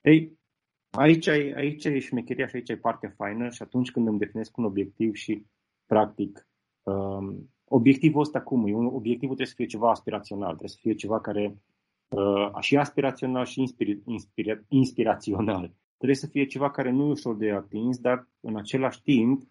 Ei, 0.00 0.38
aici, 0.90 1.26
e, 1.26 1.52
aici 1.56 1.84
e 1.84 1.98
șmecheria 1.98 2.46
și 2.46 2.56
aici 2.56 2.68
e 2.68 2.76
partea 2.76 3.14
faină 3.16 3.48
și 3.48 3.62
atunci 3.62 3.90
când 3.90 4.06
îmi 4.06 4.18
definesc 4.18 4.56
un 4.56 4.64
obiectiv 4.64 5.14
și 5.14 5.46
practic 5.92 6.48
um, 6.82 7.50
obiectivul 7.64 8.20
ăsta 8.20 8.40
cum 8.40 8.66
e? 8.66 8.74
Obiectivul 8.74 9.34
trebuie 9.34 9.46
să 9.46 9.54
fie 9.56 9.66
ceva 9.66 9.90
aspirațional, 9.90 10.48
trebuie 10.48 10.68
să 10.68 10.78
fie 10.80 10.94
ceva 10.94 11.20
care 11.20 11.62
uh, 12.08 12.60
și 12.60 12.76
aspirațional 12.76 13.44
și 13.44 13.60
inspira, 13.60 13.98
inspira, 14.04 14.60
inspirațional. 14.68 15.72
Trebuie 15.96 16.18
să 16.18 16.26
fie 16.26 16.44
ceva 16.44 16.70
care 16.70 16.90
nu 16.90 17.06
e 17.06 17.10
ușor 17.10 17.36
de 17.36 17.50
atins, 17.50 17.98
dar 17.98 18.28
în 18.40 18.56
același 18.56 19.02
timp 19.02 19.42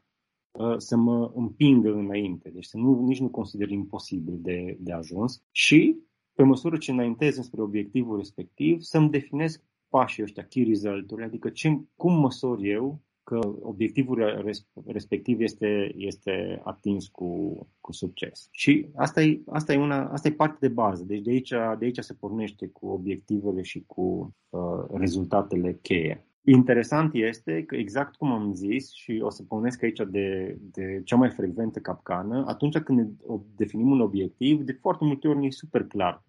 uh, 0.51 0.77
să 0.77 0.95
mă 0.95 1.31
împingă 1.35 1.93
înainte. 1.93 2.49
Deci 2.49 2.65
să 2.65 2.77
nu, 2.77 3.05
nici 3.05 3.19
nu 3.19 3.29
consider 3.29 3.69
imposibil 3.69 4.37
de, 4.41 4.77
de 4.79 4.91
ajuns. 4.91 5.43
Și 5.51 5.97
pe 6.33 6.43
măsură 6.43 6.77
ce 6.77 6.91
înaintez 6.91 7.35
spre 7.35 7.61
obiectivul 7.61 8.17
respectiv, 8.17 8.81
să-mi 8.81 9.09
definesc 9.09 9.63
pașii 9.89 10.23
ăștia, 10.23 10.45
key 10.45 10.63
result 10.63 11.11
adică 11.11 11.49
ce, 11.49 11.81
cum 11.95 12.19
măsor 12.19 12.59
eu 12.61 13.01
că 13.29 13.39
obiectivul 13.61 14.43
respectiv 14.85 15.39
este, 15.39 15.93
este 15.95 16.61
atins 16.63 17.07
cu, 17.07 17.57
cu 17.81 17.91
succes. 17.91 18.47
Și 18.51 18.87
asta 18.95 19.21
e, 19.21 19.41
asta, 19.45 19.73
e 19.73 19.77
una, 19.77 20.09
asta 20.09 20.27
e 20.27 20.31
parte 20.31 20.57
de 20.59 20.73
bază. 20.73 21.03
Deci 21.03 21.21
de 21.21 21.31
aici, 21.31 21.49
de 21.49 21.85
aici 21.85 21.99
se 21.99 22.13
pornește 22.13 22.67
cu 22.67 22.87
obiectivele 22.87 23.61
și 23.61 23.83
cu 23.87 24.35
uh, 24.49 24.85
rezultatele 24.93 25.79
cheie. 25.81 26.27
Interesant 26.43 27.13
este 27.13 27.63
că 27.63 27.75
exact 27.75 28.15
cum 28.15 28.31
am 28.31 28.53
zis 28.53 28.93
și 28.93 29.19
o 29.23 29.29
să 29.29 29.43
pornesc 29.43 29.83
aici 29.83 30.01
de, 30.09 30.57
de 30.59 31.01
cea 31.03 31.15
mai 31.15 31.29
frecventă 31.29 31.79
capcană, 31.79 32.43
atunci 32.47 32.77
când 32.77 32.99
ne 32.99 33.07
definim 33.55 33.91
un 33.91 34.01
obiectiv, 34.01 34.61
de 34.61 34.71
foarte 34.71 35.05
multe 35.05 35.27
ori 35.27 35.37
nu 35.37 35.45
e 35.45 35.51
super 35.51 35.83
clar 35.83 36.23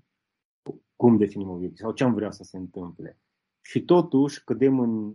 cum 0.96 1.16
definim 1.16 1.50
obiectiv 1.50 1.78
sau 1.78 1.92
ce 1.92 2.04
am 2.04 2.14
vrea 2.14 2.30
să 2.30 2.42
se 2.42 2.56
întâmple. 2.56 3.18
Și 3.60 3.84
totuși 3.84 4.44
cădem 4.44 4.78
în, 4.78 5.12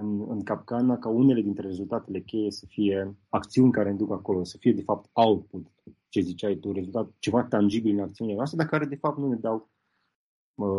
în, 0.00 0.24
în 0.28 0.42
capcana 0.42 0.98
ca 0.98 1.08
unele 1.08 1.40
dintre 1.40 1.66
rezultatele 1.66 2.20
cheie 2.20 2.50
să 2.50 2.66
fie 2.68 3.16
acțiuni 3.28 3.72
care 3.72 3.90
ne 3.90 3.96
duc 3.96 4.12
acolo, 4.12 4.44
să 4.44 4.56
fie 4.60 4.72
de 4.72 4.82
fapt 4.82 5.10
output, 5.12 5.66
ce 6.08 6.20
ziceai 6.20 6.56
tu, 6.56 6.72
rezultat, 6.72 7.10
ceva 7.18 7.44
tangibil 7.44 7.94
în 7.94 8.02
acțiunile 8.02 8.36
noastre, 8.36 8.58
dar 8.58 8.66
care 8.66 8.84
de 8.84 8.96
fapt 8.96 9.18
nu 9.18 9.28
ne 9.28 9.36
dau 9.36 9.68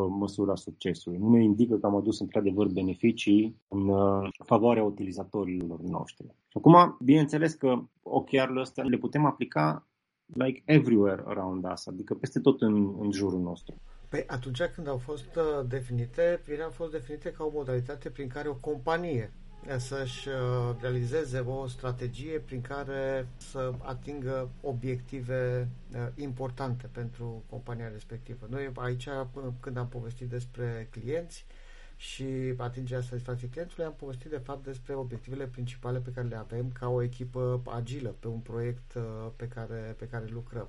măsura 0.09 0.55
succesului. 0.55 1.17
Nu 1.17 1.29
ne 1.29 1.43
indică 1.43 1.77
că 1.77 1.85
am 1.85 1.95
adus 1.95 2.19
într-adevăr 2.19 2.67
beneficii 2.67 3.61
în 3.67 3.87
uh, 3.87 4.29
favoarea 4.45 4.83
utilizatorilor 4.83 5.79
noștri. 5.79 6.27
Și 6.27 6.57
acum, 6.57 6.97
bineînțeles 7.03 7.53
că 7.53 7.81
occhiarele 8.01 8.59
astea 8.59 8.83
le 8.83 8.97
putem 8.97 9.25
aplica 9.25 9.87
like 10.25 10.61
everywhere 10.65 11.23
around 11.25 11.65
us, 11.71 11.87
adică 11.87 12.13
peste 12.13 12.39
tot 12.39 12.61
în, 12.61 12.95
în 12.99 13.11
jurul 13.11 13.39
nostru. 13.39 13.75
Păi 14.09 14.23
atunci 14.27 14.61
când 14.63 14.87
au 14.87 14.97
fost 14.97 15.35
uh, 15.35 15.65
definite, 15.67 16.41
ele 16.45 16.63
au 16.63 16.69
fost 16.69 16.91
definite 16.91 17.31
ca 17.31 17.43
o 17.43 17.49
modalitate 17.53 18.09
prin 18.09 18.27
care 18.27 18.47
o 18.47 18.53
companie 18.53 19.31
să-și 19.77 20.27
uh, 20.27 20.75
realizeze 20.79 21.39
o 21.39 21.67
strategie 21.67 22.39
prin 22.39 22.61
care 22.61 23.27
să 23.37 23.73
atingă 23.77 24.49
obiective 24.61 25.67
uh, 25.93 26.07
importante 26.15 26.89
pentru 26.91 27.43
compania 27.49 27.87
respectivă. 27.87 28.47
Noi 28.49 28.71
aici, 28.75 29.09
când 29.59 29.77
am 29.77 29.87
povestit 29.87 30.29
despre 30.29 30.87
clienți, 30.91 31.45
și 31.97 32.53
atingerea 32.57 33.03
satisfacției 33.03 33.49
clientului, 33.49 33.85
am 33.85 33.93
povestit 33.97 34.29
de 34.29 34.37
fapt 34.37 34.63
despre 34.63 34.93
obiectivele 34.93 35.45
principale 35.45 35.99
pe 35.99 36.11
care 36.11 36.27
le 36.27 36.35
avem 36.35 36.71
ca 36.71 36.89
o 36.89 37.01
echipă 37.01 37.61
agilă 37.65 38.15
pe 38.19 38.27
un 38.27 38.39
proiect 38.39 38.93
uh, 38.93 39.03
pe 39.35 39.47
care, 39.47 39.95
pe 39.97 40.07
care 40.07 40.25
lucrăm. 40.29 40.67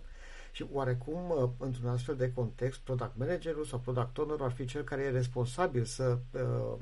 Și 0.59 0.67
oarecum, 0.73 1.31
uh, 1.31 1.51
într-un 1.59 1.89
astfel 1.89 2.17
de 2.17 2.33
context, 2.33 2.81
product 2.81 3.17
managerul 3.17 3.65
sau 3.65 3.79
product 3.79 4.19
owner 4.19 4.41
ar 4.41 4.51
fi 4.51 4.65
cel 4.65 4.83
care 4.83 5.03
e 5.03 5.11
responsabil 5.11 5.85
să, 5.85 6.19
uh, 6.33 6.79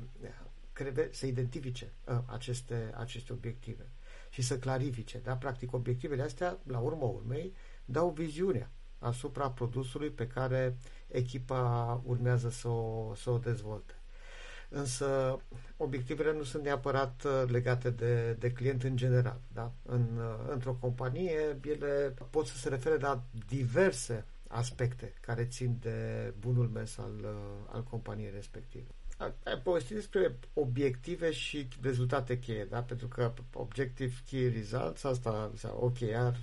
crede, 0.73 1.09
să 1.11 1.25
identifice 1.25 1.93
aceste, 2.25 2.93
aceste 2.95 3.33
obiective 3.33 3.89
și 4.29 4.41
să 4.41 4.57
clarifice. 4.57 5.19
Da? 5.23 5.35
Practic, 5.35 5.73
obiectivele 5.73 6.21
astea, 6.21 6.57
la 6.63 6.79
urmă 6.79 7.05
urmei, 7.05 7.53
dau 7.85 8.09
viziunea 8.09 8.71
asupra 8.99 9.49
produsului 9.49 10.09
pe 10.09 10.27
care 10.27 10.77
echipa 11.07 12.01
urmează 12.05 12.49
să 12.49 12.67
o, 12.67 13.13
să 13.15 13.29
o 13.29 13.37
dezvolte. 13.37 13.96
Însă 14.69 15.39
obiectivele 15.77 16.33
nu 16.33 16.43
sunt 16.43 16.63
neapărat 16.63 17.23
uh, 17.23 17.49
legate 17.49 17.89
de, 17.89 18.31
de 18.31 18.51
client 18.51 18.83
în 18.83 18.95
general. 18.95 19.39
Da? 19.53 19.71
În, 19.85 20.07
uh, 20.17 20.51
într-o 20.51 20.77
companie, 20.79 21.59
ele 21.65 22.13
pot 22.29 22.45
să 22.45 22.57
se 22.57 22.69
refere 22.69 22.97
la 22.97 23.23
diverse 23.47 24.25
aspecte 24.47 25.13
care 25.21 25.45
țin 25.45 25.77
de 25.81 26.33
bunul 26.39 26.67
mers 26.67 26.97
al, 26.97 27.13
uh, 27.21 27.29
al 27.71 27.83
companiei 27.83 28.31
respective. 28.33 28.87
Ai 29.43 29.57
povestit 29.63 29.95
despre 29.95 30.39
obiective 30.53 31.31
și 31.31 31.67
rezultate 31.81 32.39
cheie, 32.39 32.65
da? 32.65 32.81
Pentru 32.81 33.07
că 33.07 33.33
Objective 33.53 34.13
Key 34.29 34.49
Results, 34.49 35.03
asta, 35.03 35.51
sau 35.55 35.77
OKR, 35.77 36.37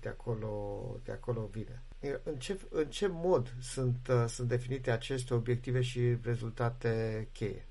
de 0.00 0.08
acolo, 0.08 0.96
de 1.04 1.12
acolo 1.12 1.48
vine. 1.52 1.82
În 2.22 2.36
ce, 2.36 2.58
în 2.70 2.86
ce 2.90 3.06
mod 3.06 3.54
sunt, 3.60 4.08
sunt 4.26 4.48
definite 4.48 4.90
aceste 4.90 5.34
obiective 5.34 5.80
și 5.80 6.16
rezultate 6.22 7.28
cheie? 7.32 7.67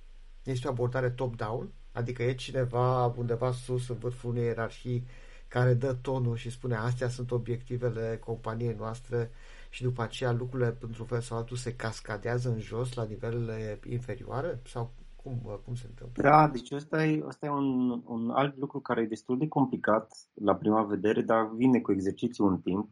Este 0.51 0.68
o 0.68 0.72
abordare 0.72 1.10
top-down, 1.10 1.70
adică 1.92 2.24
e 2.24 2.34
cineva 2.34 3.06
undeva 3.06 3.51
sus, 3.51 3.89
în 3.89 3.98
vârful 3.98 4.30
unei 4.30 4.44
ierarhii, 4.44 5.06
care 5.48 5.74
dă 5.74 5.94
tonul 6.01 6.36
și 6.36 6.50
spune 6.50 6.75
astea 6.75 7.08
sunt 7.08 7.32
obiectivele 7.32 8.20
companiei 8.25 8.75
noastre 8.77 9.32
și 9.70 9.84
după 9.84 10.01
aceea 10.01 10.32
lucrurile, 10.32 10.77
într-un 10.80 11.06
fel 11.06 11.20
sau 11.20 11.38
altul, 11.38 11.58
se 11.58 11.75
cascadează 11.75 12.50
în 12.50 12.60
jos 12.60 12.94
la 12.94 13.04
nivelele 13.04 13.80
inferioare? 13.89 14.62
Sau 14.66 14.92
cum, 15.16 15.60
cum 15.66 15.75
se 15.75 15.86
întâmplă? 15.89 16.24
Da, 16.24 16.48
deci 16.48 16.72
ăsta 16.72 17.06
e, 17.06 17.24
ăsta 17.27 17.46
e 17.46 17.50
un, 17.50 18.01
un 18.06 18.30
alt 18.30 18.58
lucru 18.58 18.80
care 18.80 19.01
e 19.01 19.06
destul 19.06 19.38
de 19.38 19.48
complicat 19.48 20.12
la 20.34 20.56
prima 20.56 20.84
vedere, 20.84 21.22
dar 21.22 21.50
vine 21.56 21.80
cu 21.80 21.92
exercițiu 21.92 22.46
în 22.46 22.58
timp. 22.58 22.89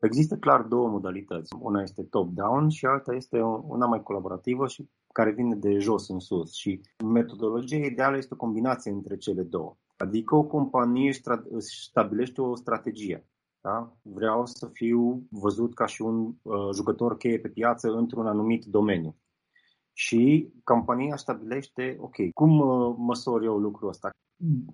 Există 0.00 0.36
clar 0.36 0.62
două 0.62 0.88
modalități. 0.88 1.54
Una 1.58 1.82
este 1.82 2.02
top-down 2.02 2.68
și 2.68 2.86
alta 2.86 3.14
este 3.14 3.40
una 3.42 3.86
mai 3.86 4.02
colaborativă 4.02 4.66
și 4.66 4.88
care 5.18 5.32
vine 5.32 5.54
de 5.54 5.78
jos 5.78 6.08
în 6.08 6.18
sus. 6.18 6.54
Și 6.54 6.80
metodologia 7.04 7.76
ideală 7.76 8.16
este 8.16 8.34
o 8.34 8.36
combinație 8.36 8.90
între 8.90 9.16
cele 9.16 9.42
două. 9.42 9.76
Adică 9.96 10.34
o 10.36 10.44
companie 10.44 11.12
își 11.48 11.88
stabilește 11.88 12.40
o 12.40 12.54
strategie. 12.54 13.26
Da? 13.60 13.96
Vreau 14.02 14.46
să 14.46 14.66
fiu 14.72 15.26
văzut 15.30 15.74
ca 15.74 15.86
și 15.86 16.02
un 16.02 16.34
uh, 16.42 16.68
jucător 16.74 17.16
cheie 17.16 17.38
pe 17.38 17.48
piață 17.48 17.88
într-un 17.88 18.26
anumit 18.26 18.64
domeniu. 18.64 19.16
Și 19.92 20.52
compania 20.64 21.16
stabilește, 21.16 21.96
ok, 22.00 22.16
cum 22.34 22.58
uh, 22.58 22.94
măsor 22.98 23.42
eu 23.42 23.58
lucrul 23.58 23.88
ăsta? 23.88 24.10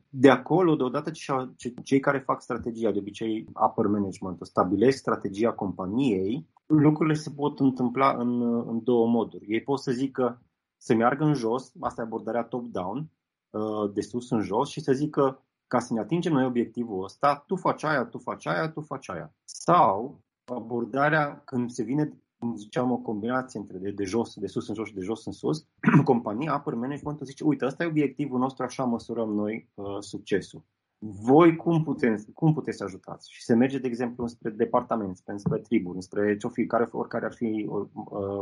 de 0.09 0.31
acolo, 0.31 0.77
deodată 0.77 1.11
ce 1.57 1.75
cei 1.83 2.01
care 2.01 2.19
fac 2.19 2.43
strategia, 2.43 2.91
de 2.91 2.99
obicei 2.99 3.47
upper 3.67 3.87
management, 3.87 4.39
stabilesc 4.41 4.99
strategia 4.99 5.53
companiei, 5.53 6.47
lucrurile 6.67 7.15
se 7.15 7.31
pot 7.31 7.61
întâmpla 7.61 8.11
în, 8.11 8.43
în 8.69 8.83
două 8.83 9.07
moduri. 9.07 9.47
Ei 9.49 9.63
pot 9.63 9.81
să 9.81 9.93
zică 9.93 10.43
să 10.77 10.95
meargă 10.95 11.25
în 11.25 11.35
jos, 11.35 11.73
asta 11.81 12.03
e 12.03 12.05
abordarea 12.05 12.43
top-down, 12.43 13.11
uh, 13.51 13.93
de 13.93 14.01
sus 14.01 14.31
în 14.31 14.41
jos, 14.41 14.71
și 14.71 14.81
să 14.81 14.93
zică 14.93 15.45
ca 15.67 15.79
să 15.79 15.93
ne 15.93 16.01
atingem 16.01 16.33
noi 16.33 16.45
obiectivul 16.45 17.05
ăsta, 17.05 17.45
tu 17.47 17.57
faci 17.57 17.85
aia, 17.85 18.05
tu 18.05 18.19
faci 18.19 18.47
aia, 18.47 18.71
tu 18.71 18.81
faci 18.81 19.09
aia. 19.09 19.35
Sau 19.45 20.21
abordarea 20.45 21.43
când 21.45 21.71
se 21.71 21.83
vine 21.83 22.19
cum 22.39 22.57
ziceam, 22.57 22.91
o 22.91 22.97
combinație 22.97 23.61
între 23.61 23.79
de, 23.79 23.91
de 23.91 24.05
jos, 24.05 24.35
de 24.35 24.47
sus 24.47 24.69
în 24.69 24.75
jos 24.75 24.89
și 24.89 24.95
de 24.95 25.01
jos 25.01 25.27
în 25.27 25.33
sus, 25.33 25.67
compania 26.05 26.55
upper 26.55 26.75
management 26.75 27.21
zice, 27.23 27.45
uite, 27.45 27.65
ăsta 27.65 27.85
e 27.85 27.87
obiectivul 27.87 28.39
nostru, 28.39 28.65
așa 28.65 28.85
măsurăm 28.85 29.29
noi 29.29 29.71
uh, 29.75 29.97
succesul. 30.01 30.65
Voi 31.07 31.57
cum, 31.57 31.83
puteți, 31.83 32.33
cum 32.33 32.53
puteți 32.53 32.77
să 32.77 32.85
ajutați? 32.85 33.33
Și 33.33 33.43
se 33.43 33.55
merge, 33.55 33.79
de 33.79 33.87
exemplu, 33.87 34.27
spre 34.27 34.51
departament, 34.51 35.17
spre 35.17 35.59
triburi, 35.59 36.03
spre 36.03 36.37
ce 36.37 36.49
fi, 36.49 36.67
care, 36.67 36.89
oricare 36.91 37.25
ar 37.25 37.35
fi 37.35 37.67
uh, 37.69 37.89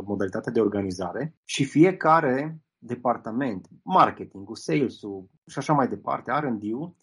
modalitatea 0.05 0.51
de 0.51 0.59
organizare 0.59 1.35
și 1.43 1.65
fiecare 1.65 2.61
departament, 2.77 3.67
marketingul, 3.81 4.55
sales-ul 4.55 5.29
și 5.45 5.57
așa 5.57 5.73
mai 5.73 5.87
departe, 5.87 6.31
R&D-ul, 6.31 6.95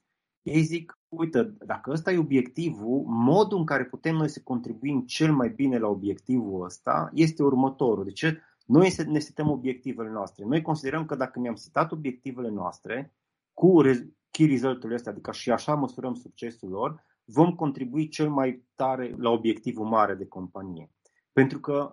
ei 0.43 0.63
zic, 0.63 0.99
uite, 1.09 1.57
dacă 1.67 1.91
ăsta 1.91 2.13
e 2.13 2.19
obiectivul, 2.19 3.05
modul 3.07 3.59
în 3.59 3.65
care 3.65 3.85
putem 3.85 4.15
noi 4.15 4.29
să 4.29 4.41
contribuim 4.45 5.01
cel 5.01 5.33
mai 5.33 5.49
bine 5.49 5.79
la 5.79 5.89
obiectivul 5.89 6.65
ăsta 6.65 7.11
este 7.15 7.43
următorul. 7.43 8.05
Deci 8.05 8.25
noi 8.67 8.95
ne 9.07 9.19
setăm 9.19 9.51
obiectivele 9.51 10.11
noastre. 10.11 10.45
Noi 10.45 10.63
considerăm 10.63 11.05
că 11.05 11.15
dacă 11.15 11.39
ne-am 11.39 11.55
setat 11.55 11.93
obiectivele 11.93 12.49
noastre 12.51 13.15
cu 13.53 13.83
key 14.31 14.47
result-ul 14.47 14.93
ăsta, 14.93 15.11
adică 15.11 15.33
și 15.33 15.51
așa 15.51 15.75
măsurăm 15.75 16.15
succesul 16.15 16.69
lor, 16.69 17.05
vom 17.25 17.55
contribui 17.55 18.09
cel 18.09 18.31
mai 18.31 18.65
tare 18.75 19.15
la 19.19 19.31
obiectivul 19.31 19.87
mare 19.87 20.15
de 20.15 20.27
companie. 20.27 20.91
Pentru 21.33 21.61
că 21.61 21.93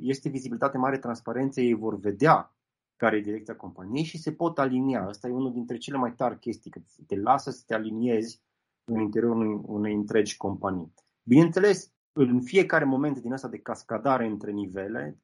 este 0.00 0.28
vizibilitate 0.28 0.78
mare, 0.78 0.98
transparență, 0.98 1.60
ei 1.60 1.74
vor 1.74 1.98
vedea 1.98 2.54
care 2.96 3.16
e 3.16 3.20
direcția 3.20 3.56
companiei 3.56 4.04
și 4.04 4.18
se 4.18 4.32
pot 4.32 4.58
alinia. 4.58 5.06
Asta 5.06 5.28
e 5.28 5.32
unul 5.32 5.52
dintre 5.52 5.76
cele 5.76 5.96
mai 5.96 6.14
tari 6.14 6.38
chestii, 6.38 6.70
că 6.70 6.80
te 7.06 7.16
lasă 7.16 7.50
să 7.50 7.62
te 7.66 7.74
aliniezi 7.74 8.42
în 8.84 9.00
interiorul 9.00 9.40
unei, 9.40 9.60
unei 9.66 9.94
întregi 9.94 10.36
companii. 10.36 10.94
Bineînțeles, 11.22 11.92
în 12.12 12.42
fiecare 12.42 12.84
moment 12.84 13.18
din 13.18 13.32
asta 13.32 13.48
de 13.48 13.58
cascadare 13.58 14.26
între 14.26 14.50
nivele, 14.50 15.18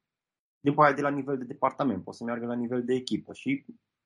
după 0.60 0.82
aia 0.82 0.92
de 0.92 1.00
la 1.00 1.10
nivel 1.10 1.38
de 1.38 1.44
departament, 1.44 2.04
poți 2.04 2.18
să 2.18 2.24
meargă 2.24 2.46
la 2.46 2.54
nivel 2.54 2.84
de 2.84 2.94
echipă 2.94 3.32
și 3.32 3.64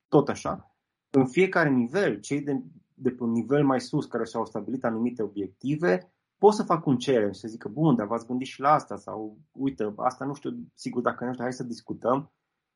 tot 0.09 0.29
așa. 0.29 0.72
În 1.13 1.27
fiecare 1.27 1.71
nivel, 1.71 2.21
cei 2.21 2.41
de, 2.41 2.63
de 2.95 3.11
pe 3.11 3.23
un 3.23 3.31
nivel 3.31 3.65
mai 3.65 3.81
sus 3.81 4.07
care 4.07 4.25
și-au 4.25 4.47
stabilit 4.47 4.85
anumite 4.85 5.23
obiective, 5.23 6.13
pot 6.39 6.55
să 6.55 6.63
fac 6.63 6.87
un 6.87 6.97
challenge, 6.99 7.39
să 7.39 7.49
zică, 7.49 7.69
bun, 7.69 7.97
dar 7.97 8.07
v-ați 8.07 8.27
gândit 8.27 8.47
și 8.47 8.61
la 8.61 8.73
asta 8.73 8.97
sau, 8.97 9.39
uite, 9.53 9.93
asta 9.97 10.25
nu 10.25 10.35
știu, 10.35 10.51
sigur, 10.75 11.03
dacă 11.03 11.25
nu 11.25 11.33
știu, 11.33 11.45
hai 11.45 11.53
să 11.53 11.65
discutăm 11.65 12.33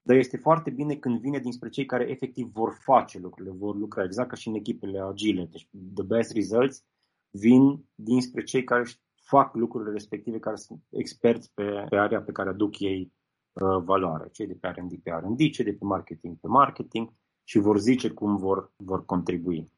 dar 0.06 0.16
este 0.16 0.36
foarte 0.36 0.70
bine 0.70 0.94
când 0.94 1.20
vine 1.20 1.38
dinspre 1.38 1.68
cei 1.68 1.86
care 1.86 2.10
efectiv 2.10 2.46
vor 2.52 2.72
face 2.80 3.18
lucrurile, 3.18 3.54
vor 3.54 3.76
lucra, 3.76 4.04
exact 4.04 4.28
ca 4.28 4.36
și 4.36 4.48
în 4.48 4.54
echipele 4.54 5.00
agile. 5.00 5.44
Deci 5.50 5.68
the 5.94 6.04
best 6.04 6.32
results 6.32 6.84
vin 7.30 7.84
dinspre 7.94 8.42
cei 8.42 8.64
care 8.64 8.84
fac 9.14 9.54
lucrurile 9.54 9.92
respective, 9.92 10.38
care 10.38 10.56
sunt 10.56 10.82
experți 10.90 11.50
pe, 11.54 11.86
pe 11.88 11.96
area 11.96 12.22
pe 12.22 12.32
care 12.32 12.48
aduc 12.48 12.80
ei 12.80 13.12
uh, 13.52 13.82
valoare. 13.84 14.28
Cei 14.32 14.46
de 14.46 14.54
pe 14.54 14.68
R&D 14.68 15.02
pe 15.02 15.10
R&D, 15.10 15.38
cei 15.38 15.64
de 15.64 15.72
pe 15.72 15.84
marketing 15.84 16.36
pe 16.40 16.46
marketing 16.48 17.12
și 17.48 17.58
vor 17.58 17.78
zice 17.78 18.10
cum 18.10 18.36
vor, 18.36 18.72
vor 18.76 19.04
contribui. 19.04 19.72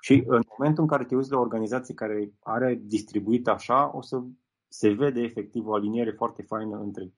Și 0.00 0.24
în 0.26 0.42
momentul 0.58 0.82
în 0.82 0.88
care 0.88 1.04
te 1.04 1.14
uiți 1.14 1.30
la 1.30 1.38
o 1.38 1.40
organizație 1.40 1.94
care 1.94 2.32
are 2.40 2.80
distribuit 2.82 3.48
așa, 3.48 3.96
o 3.96 4.02
să 4.02 4.22
se 4.68 4.88
vede 4.88 5.20
efectiv 5.20 5.66
o 5.66 5.74
aliniere 5.74 6.10
foarte 6.10 6.42
faină 6.42 6.78
între 6.78 7.12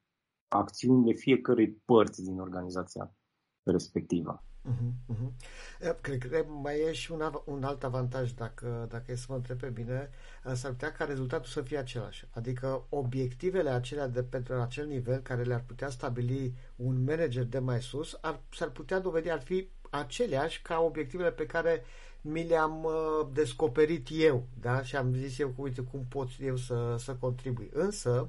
acțiunile 0.49 1.13
fiecărei 1.13 1.71
părți 1.85 2.25
din 2.25 2.39
organizația 2.39 3.15
respectivă. 3.63 4.45
Uh-huh, 4.67 5.15
uh-huh. 5.15 6.01
Cred 6.01 6.19
că 6.19 6.45
mai 6.63 6.81
e 6.81 6.93
și 6.93 7.13
un, 7.13 7.23
un 7.45 7.65
alt 7.65 7.85
avantaj, 7.85 8.33
dacă, 8.33 8.87
dacă 8.89 9.13
e 9.13 9.15
să 9.15 9.27
mă 9.29 9.35
întreb 9.35 9.59
pe 9.59 9.73
mine, 9.77 10.11
s-ar 10.55 10.71
putea 10.71 10.93
ca 10.93 11.05
rezultatul 11.05 11.51
să 11.51 11.63
fie 11.63 11.79
același. 11.79 12.29
Adică 12.31 12.87
obiectivele 12.89 13.71
acelea 13.71 14.09
de 14.09 14.23
pentru 14.23 14.55
acel 14.55 14.87
nivel 14.87 15.21
care 15.21 15.43
le-ar 15.43 15.65
putea 15.67 15.89
stabili 15.89 16.55
un 16.77 17.05
manager 17.05 17.45
de 17.45 17.59
mai 17.59 17.83
sus 17.83 18.19
ar, 18.21 18.41
s-ar 18.53 18.71
putea 18.71 18.99
dovedi 18.99 19.31
ar 19.31 19.41
fi 19.41 19.69
aceleași 19.99 20.63
ca 20.63 20.81
obiectivele 20.81 21.31
pe 21.31 21.47
care 21.47 21.85
mi 22.21 22.47
le-am 22.47 22.85
uh, 22.85 23.27
descoperit 23.33 24.07
eu, 24.11 24.47
da? 24.61 24.83
Și 24.83 24.97
am 24.97 25.15
zis 25.15 25.39
eu, 25.39 25.55
uite, 25.57 25.81
cum 25.81 26.07
pot 26.09 26.29
eu 26.41 26.57
să, 26.57 26.95
să 26.99 27.17
contribui. 27.21 27.71
Însă, 27.73 28.11
uh, 28.11 28.29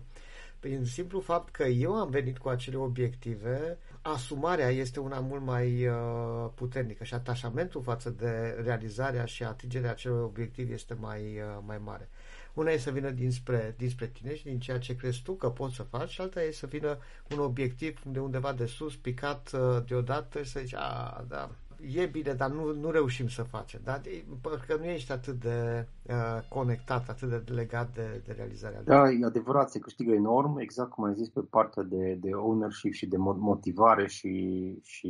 prin 0.60 0.86
simplu 0.86 1.20
fapt 1.20 1.52
că 1.52 1.64
eu 1.64 1.96
am 1.96 2.10
venit 2.10 2.38
cu 2.38 2.50
acele 2.50 2.78
obiective, 2.78 3.78
asumarea 4.02 4.70
este 4.70 5.00
una 5.00 5.20
mult 5.20 5.42
mai 5.42 5.88
uh, 5.88 6.50
puternică 6.56 7.04
și 7.04 7.14
atașamentul 7.14 7.82
față 7.82 8.10
de 8.10 8.62
realizarea 8.64 9.26
și 9.26 9.44
atingerea 9.44 9.90
acelor 9.90 10.24
obiective 10.24 10.74
este 10.74 10.94
mai, 10.94 11.22
uh, 11.22 11.64
mai 11.66 11.78
mare. 11.84 12.10
Una 12.58 12.72
e 12.72 12.78
să 12.78 12.92
vină 12.92 13.10
dinspre, 13.10 13.76
dinspre 13.78 14.08
tine 14.08 14.36
și 14.36 14.44
din 14.44 14.60
ceea 14.60 14.80
ce 14.80 14.96
crezi 14.96 15.22
tu 15.24 15.34
că 15.34 15.50
poți 15.50 15.76
să 15.76 15.84
faci 15.84 16.10
și 16.10 16.22
alta 16.22 16.42
e 16.42 16.52
să 16.52 16.66
vină 16.66 16.98
un 17.32 17.40
obiectiv 17.40 18.02
de 18.12 18.20
undeva 18.20 18.54
de 18.54 18.66
sus, 18.66 18.96
picat 18.96 19.52
uh, 19.54 19.84
deodată 19.88 20.42
și 20.42 20.52
să 20.52 20.60
zici, 20.60 20.76
a, 20.76 21.26
da, 21.28 21.50
e 21.96 22.06
bine, 22.06 22.34
dar 22.34 22.50
nu, 22.50 22.74
nu 22.74 22.92
reușim 22.92 23.28
să 23.28 23.44
facem. 23.44 23.80
Da? 23.84 24.02
Pentru 24.42 24.64
că 24.68 24.76
nu 24.76 24.86
ești 24.86 25.12
atât 25.12 25.40
de 25.40 25.88
uh, 26.04 26.48
conectat, 26.50 27.10
atât 27.10 27.30
de 27.30 27.54
legat 27.54 27.94
de, 27.94 28.22
de 28.26 28.32
realizarea 28.32 28.82
Da, 28.82 29.10
e 29.10 29.26
adevărat, 29.26 29.70
se 29.70 29.80
câștigă 29.80 30.12
enorm, 30.12 30.58
exact 30.58 30.90
cum 30.90 31.04
ai 31.04 31.14
zis, 31.14 31.30
pe 31.30 31.42
partea 31.50 31.84
de, 31.84 32.18
de 32.22 32.34
ownership 32.34 32.92
și 32.92 33.08
de 33.08 33.18
motivare 33.18 34.08
și, 34.08 34.80
și 34.84 35.08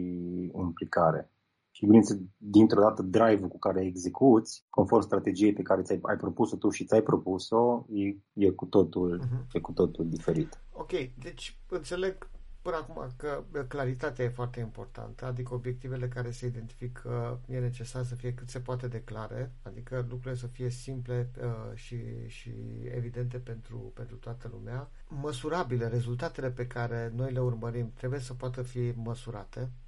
implicare. 0.56 1.30
Și 1.78 1.86
bineînțeles, 1.86 2.22
dintr-o 2.38 2.82
dată, 2.82 3.02
drive-ul 3.02 3.48
cu 3.48 3.60
care 3.60 3.86
execuți, 3.86 4.66
conform 4.70 5.02
strategiei 5.02 5.54
pe 5.54 5.62
care 5.62 5.82
ți-ai 5.82 6.00
ai 6.02 6.16
propus-o 6.16 6.56
tu 6.56 6.70
și 6.70 6.86
ți-ai 6.86 7.02
propus-o, 7.02 7.86
e, 7.90 8.46
e, 8.46 8.50
cu 8.50 8.66
totul, 8.66 9.22
uh-huh. 9.24 9.54
e 9.54 9.60
cu 9.60 9.72
totul 9.72 10.10
diferit. 10.10 10.60
Ok, 10.72 10.92
deci 11.20 11.60
înțeleg 11.70 12.30
până 12.62 12.76
acum 12.76 13.08
că 13.18 13.44
claritatea 13.68 14.26
e 14.26 14.30
foarte 14.30 14.60
importantă, 14.60 15.26
adică 15.26 15.54
obiectivele 15.54 16.08
care 16.08 16.32
se 16.32 16.46
identifică 16.46 17.42
e 17.48 17.60
necesar 17.60 18.04
să 18.04 18.16
fie 18.16 18.34
cât 18.34 18.50
se 18.50 18.60
poate 18.60 18.88
de 18.88 19.02
clare, 19.02 19.54
adică 19.64 20.06
lucrurile 20.10 20.36
să 20.36 20.48
fie 20.48 20.70
simple 20.70 21.32
uh, 21.42 21.76
și, 21.76 21.98
și 22.28 22.52
evidente 22.96 23.38
pentru, 23.38 23.92
pentru 23.94 24.16
toată 24.16 24.50
lumea. 24.54 24.90
Măsurabile, 25.22 25.88
rezultatele 25.88 26.50
pe 26.52 26.68
care 26.68 27.12
noi 27.16 27.32
le 27.32 27.40
urmărim 27.40 27.92
trebuie 27.94 28.20
să 28.20 28.34
poată 28.34 28.62
fi 28.62 28.94
măsurate, 28.96 29.60
uh, 29.60 29.87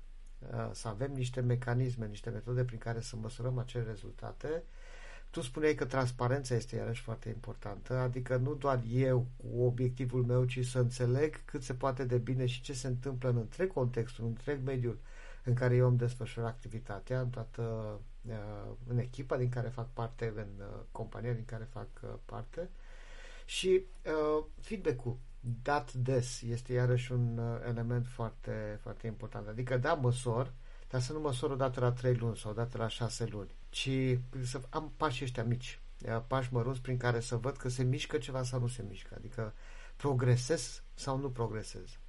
să 0.72 0.88
avem 0.88 1.12
niște 1.12 1.42
mecanisme, 1.42 2.08
niște 2.08 2.30
metode 2.30 2.64
prin 2.64 2.78
care 2.78 3.02
să 3.02 3.16
măsurăm 3.16 3.58
acele 3.58 3.84
rezultate. 3.84 4.64
Tu 5.30 5.42
spuneai 5.42 5.76
că 5.76 5.86
transparența 5.86 6.56
este 6.56 6.76
iarăși 6.76 7.02
foarte 7.02 7.30
importantă, 7.30 7.98
adică 7.98 8.36
nu 8.36 8.54
doar 8.54 8.82
eu 8.92 9.28
cu 9.38 9.62
obiectivul 9.62 10.24
meu, 10.24 10.46
ci 10.46 10.66
să 10.66 10.80
înțeleg 10.80 11.46
cât 11.46 11.64
se 11.64 11.74
poate 11.74 12.04
de 12.04 12.18
bine 12.18 12.46
și 12.46 12.62
ce 12.62 12.74
se 12.74 12.88
întâmplă 12.88 13.30
în 13.30 13.38
întreg 13.38 13.74
contextul, 13.74 14.24
în 14.24 14.30
întreg 14.30 14.60
mediul 14.66 15.00
în 15.44 15.54
care 15.54 15.76
eu 15.76 15.88
îmi 15.88 15.98
desfășur 15.98 16.44
activitatea, 16.44 17.20
în 17.20 17.30
toată 17.30 17.62
uh, 18.28 18.72
în 18.88 18.98
echipa 18.98 19.38
din 19.38 19.50
care 19.50 19.68
fac 19.68 19.90
parte, 19.94 20.34
în 20.36 20.48
uh, 20.60 20.80
compania 20.92 21.34
din 21.34 21.46
care 21.46 21.68
fac 21.72 21.88
uh, 22.04 22.10
parte. 22.26 22.70
Și 23.46 23.82
feedback-ul 24.60 25.18
dat 25.40 25.94
des 25.94 26.42
este 26.42 26.74
iarăși 26.74 27.12
un 27.12 27.40
element 27.68 28.08
foarte, 28.08 28.80
foarte 28.82 29.08
important. 29.08 29.48
Adică 29.48 29.78
da, 29.78 29.94
măsor, 29.94 30.54
dar 30.90 31.02
să 31.02 31.14
nu 31.14 31.20
măsor 31.20 31.52
o 31.52 31.56
dată 31.56 31.80
la 31.80 31.92
3 31.92 32.16
luni 32.16 32.38
sau 32.38 32.52
o 32.52 32.54
dată 32.54 32.78
la 32.78 32.88
6 32.88 33.26
luni, 33.26 33.56
ci 33.70 33.90
să 34.44 34.62
am 34.70 34.92
pașii 34.98 35.26
ăștia 35.26 35.44
mici, 35.44 35.80
pași 36.28 36.54
mărunți 36.54 36.82
prin 36.82 36.98
care 36.98 37.20
să 37.20 37.36
văd 37.36 37.58
că 37.58 37.70
se 37.70 37.84
mișcă 37.84 38.18
ceva 38.18 38.44
sau 38.44 38.60
nu 38.60 38.68
se 38.68 38.86
mișcă, 38.88 39.14
adică 39.18 39.54
progresez 39.96 40.84
sau 40.94 41.18
nu 41.18 41.30
progresez. 41.30 42.00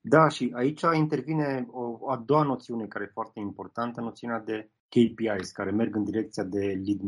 Da, 0.00 0.28
și 0.28 0.52
aici 0.54 0.80
intervine 0.94 1.66
o 1.70 2.10
a 2.10 2.16
doua 2.16 2.42
noțiune 2.42 2.86
care 2.86 3.04
e 3.04 3.12
foarte 3.12 3.40
importantă, 3.40 4.00
noțiunea 4.00 4.38
de 4.38 4.70
KPIs, 4.96 5.50
care 5.50 5.70
merg 5.70 5.94
în 5.94 6.04
direcția 6.04 6.44
de 6.44 6.58
lead, 6.58 7.00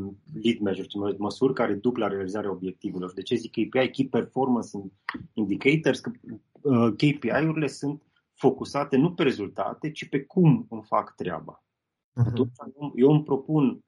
lead 0.42 0.58
measures, 0.60 1.18
măsuri 1.18 1.54
care 1.54 1.74
duc 1.74 1.96
la 1.96 2.06
realizarea 2.08 2.50
obiectivelor. 2.50 3.12
De 3.12 3.22
ce 3.22 3.34
zic 3.34 3.50
KPI? 3.50 3.90
Key 3.90 4.08
Performance 4.08 4.68
Indicators, 5.32 6.00
că 6.00 6.10
uh, 6.62 6.92
KPI-urile 6.92 7.66
sunt 7.66 8.02
focusate 8.34 8.96
nu 8.96 9.12
pe 9.14 9.22
rezultate, 9.22 9.90
ci 9.90 10.08
pe 10.08 10.20
cum 10.24 10.66
îmi 10.70 10.82
fac 10.82 11.14
treaba. 11.14 11.62
Uh-huh. 11.62 12.26
Atunci 12.26 12.52
eu 12.94 13.10
îmi 13.10 13.22
propun 13.22 13.80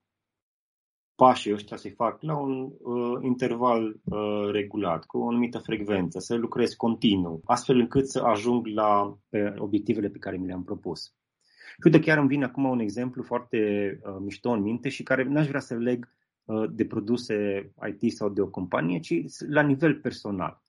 pașii 1.15 1.53
ăștia 1.53 1.77
să-i 1.77 1.91
fac 1.91 2.23
la 2.23 2.37
un 2.39 2.73
uh, 2.79 3.19
interval 3.23 4.01
uh, 4.05 4.51
regulat, 4.51 5.05
cu 5.05 5.19
o 5.19 5.29
anumită 5.29 5.59
frecvență, 5.59 6.19
să 6.19 6.35
lucrez 6.35 6.73
continuu, 6.75 7.41
astfel 7.45 7.79
încât 7.79 8.09
să 8.09 8.21
ajung 8.21 8.67
la 8.67 9.19
pe 9.29 9.55
obiectivele 9.59 10.09
pe 10.09 10.19
care 10.19 10.37
mi 10.37 10.47
le-am 10.47 10.65
propus. 10.65 11.15
Și 11.73 11.85
uite, 11.85 12.01
chiar 12.01 12.19
îmi 12.19 12.29
vine 12.29 12.45
acum 12.45 12.65
un 12.65 12.79
exemplu 12.79 13.23
foarte 13.23 13.59
uh, 14.05 14.17
mișto 14.21 14.51
în 14.51 14.63
minte 14.63 14.89
și 14.89 15.03
care 15.03 15.23
n-aș 15.23 15.47
vrea 15.47 15.61
să 15.61 15.75
leg 15.75 16.13
uh, 16.45 16.71
de 16.71 16.87
produse 16.87 17.71
IT 17.89 18.13
sau 18.13 18.29
de 18.29 18.41
o 18.41 18.49
companie, 18.49 18.99
ci 19.01 19.15
la 19.49 19.63
nivel 19.63 19.95
personal. 19.95 20.63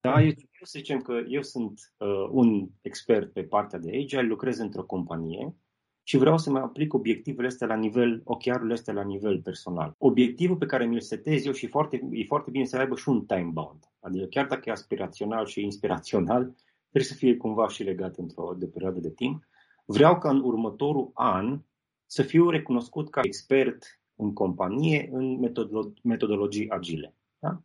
Da, 0.00 0.22
eu, 0.22 0.30
să 0.62 0.78
zicem 0.78 1.00
că 1.00 1.20
eu 1.28 1.42
sunt 1.42 1.94
uh, 1.96 2.28
un 2.30 2.68
expert 2.80 3.32
pe 3.32 3.42
partea 3.42 3.78
de 3.78 3.96
agile, 3.96 4.22
lucrez 4.22 4.58
într-o 4.58 4.84
companie 4.84 5.54
și 6.02 6.16
vreau 6.16 6.38
să 6.38 6.50
mai 6.50 6.62
aplic 6.62 6.94
obiectivele 6.94 7.46
astea 7.46 7.66
la 7.66 7.74
nivel, 7.74 8.20
ochiarurile 8.24 8.72
astea 8.72 8.94
la 8.94 9.02
nivel 9.02 9.40
personal. 9.40 9.94
Obiectivul 9.98 10.56
pe 10.56 10.66
care 10.66 10.86
mi-l 10.86 11.00
setez 11.00 11.44
eu 11.44 11.52
și 11.52 11.66
foarte, 11.66 12.08
e 12.10 12.24
foarte 12.24 12.50
bine 12.50 12.64
să 12.64 12.76
aibă 12.76 12.96
și 12.96 13.08
un 13.08 13.26
time 13.26 13.50
bound. 13.52 13.84
Adică 14.00 14.24
chiar 14.24 14.46
dacă 14.46 14.62
e 14.64 14.72
aspirațional 14.72 15.46
și 15.46 15.62
inspirațional, 15.62 16.54
trebuie 16.90 17.10
să 17.10 17.14
fie 17.14 17.36
cumva 17.36 17.68
și 17.68 17.82
legat 17.82 18.16
într-o 18.16 18.54
de 18.58 18.66
perioadă 18.66 19.00
de 19.00 19.10
timp. 19.10 19.48
Vreau 19.92 20.18
ca 20.18 20.30
în 20.30 20.40
următorul 20.40 21.10
an 21.14 21.62
să 22.06 22.22
fiu 22.22 22.50
recunoscut 22.50 23.10
ca 23.10 23.20
expert 23.24 24.00
în 24.14 24.32
companie 24.32 25.08
în 25.12 25.38
metodolo- 25.38 25.92
metodologii 26.02 26.68
agile. 26.70 27.16
Da? 27.38 27.62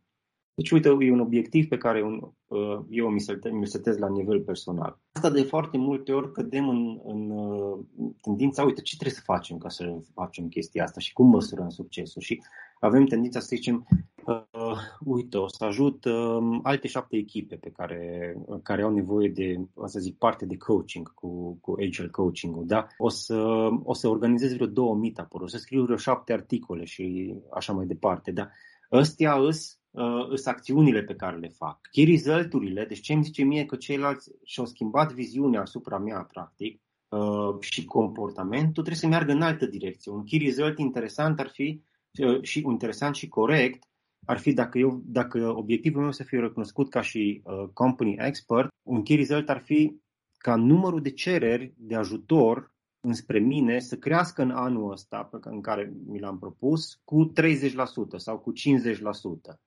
Deci, 0.56 0.70
uite, 0.70 0.88
e 0.88 1.12
un 1.12 1.20
obiectiv 1.20 1.68
pe 1.68 1.76
care 1.76 2.02
un, 2.02 2.20
uh, 2.46 2.78
eu 2.90 3.08
mi 3.08 3.24
mi 3.52 3.66
setez 3.66 3.98
la 3.98 4.08
nivel 4.08 4.40
personal. 4.40 5.00
Asta 5.12 5.30
de 5.30 5.42
foarte 5.42 5.76
multe 5.78 6.12
ori 6.12 6.32
cădem 6.32 6.68
în, 6.68 7.00
în 7.04 7.30
uh, 7.30 7.78
tendința, 8.20 8.64
uite, 8.64 8.80
ce 8.80 8.96
trebuie 8.96 9.16
să 9.16 9.22
facem 9.24 9.58
ca 9.58 9.68
să 9.68 9.96
facem 10.14 10.48
chestia 10.48 10.84
asta 10.84 11.00
și 11.00 11.12
cum 11.12 11.28
măsurăm 11.28 11.68
succesul. 11.68 12.22
Și 12.22 12.42
avem 12.80 13.06
tendința 13.06 13.40
să 13.40 13.46
zicem, 13.50 13.86
uh, 14.26 14.76
uite, 15.04 15.36
o 15.36 15.48
să 15.48 15.64
ajut 15.64 16.04
uh, 16.04 16.58
alte 16.62 16.88
șapte 16.88 17.16
echipe 17.16 17.56
pe 17.56 17.70
care, 17.70 18.34
care 18.62 18.82
au 18.82 18.92
nevoie 18.92 19.28
de, 19.28 19.66
să 19.84 19.98
zic, 19.98 20.18
parte 20.18 20.46
de 20.46 20.56
coaching 20.56 21.14
cu, 21.14 21.58
cu 21.60 21.74
Agile 21.78 22.08
Coaching-ul, 22.08 22.66
da? 22.66 22.86
O 22.98 23.08
să, 23.08 23.68
o 23.82 23.94
să 23.94 24.08
organizez 24.08 24.54
vreo 24.54 24.66
două 24.66 24.94
meetup 24.94 25.34
o 25.34 25.46
să 25.46 25.58
scriu 25.58 25.82
vreo 25.82 25.96
șapte 25.96 26.32
articole 26.32 26.84
și 26.84 27.34
așa 27.52 27.72
mai 27.72 27.86
departe, 27.86 28.30
da? 28.30 28.48
Ăstea 28.92 29.34
îs 29.34 29.78
uh, 29.96 30.26
sunt 30.26 30.54
acțiunile 30.54 31.02
pe 31.02 31.14
care 31.14 31.36
le 31.36 31.48
fac. 31.48 31.80
Key 31.90 32.04
result-urile, 32.04 32.84
deci 32.84 33.00
ce 33.00 33.12
îmi 33.12 33.24
zice 33.24 33.42
mie 33.42 33.64
că 33.64 33.76
ceilalți 33.76 34.30
și-au 34.44 34.66
schimbat 34.66 35.12
viziunea 35.12 35.60
asupra 35.60 35.98
mea, 35.98 36.28
practic, 36.32 36.80
uh, 37.08 37.60
și 37.60 37.84
comportamentul, 37.84 38.72
trebuie 38.72 38.96
să 38.96 39.06
meargă 39.06 39.32
în 39.32 39.42
altă 39.42 39.66
direcție. 39.66 40.12
Un 40.12 40.24
key 40.24 40.38
result 40.38 40.78
interesant 40.78 41.40
ar 41.40 41.48
fi 41.48 41.82
uh, 42.18 42.42
și 42.42 42.62
interesant 42.66 43.14
și 43.14 43.28
corect 43.28 43.84
ar 44.26 44.38
fi 44.38 44.52
dacă, 44.52 44.78
eu, 44.78 45.02
dacă 45.04 45.56
obiectivul 45.56 46.02
meu 46.02 46.12
să 46.12 46.22
fie 46.22 46.40
recunoscut 46.40 46.90
ca 46.90 47.00
și 47.00 47.42
uh, 47.44 47.68
company 47.72 48.16
expert, 48.18 48.68
un 48.82 49.02
key 49.02 49.16
result 49.16 49.48
ar 49.48 49.60
fi 49.60 50.00
ca 50.36 50.56
numărul 50.56 51.02
de 51.02 51.10
cereri 51.10 51.72
de 51.76 51.94
ajutor 51.94 52.74
înspre 53.00 53.38
mine 53.38 53.78
să 53.78 53.96
crească 53.96 54.42
în 54.42 54.50
anul 54.50 54.90
ăsta 54.90 55.28
în 55.40 55.60
care 55.60 55.92
mi 56.06 56.20
l-am 56.20 56.38
propus 56.38 57.00
cu 57.04 57.32
30% 57.32 58.16
sau 58.16 58.38
cu 58.38 58.52
50%. 58.52 59.65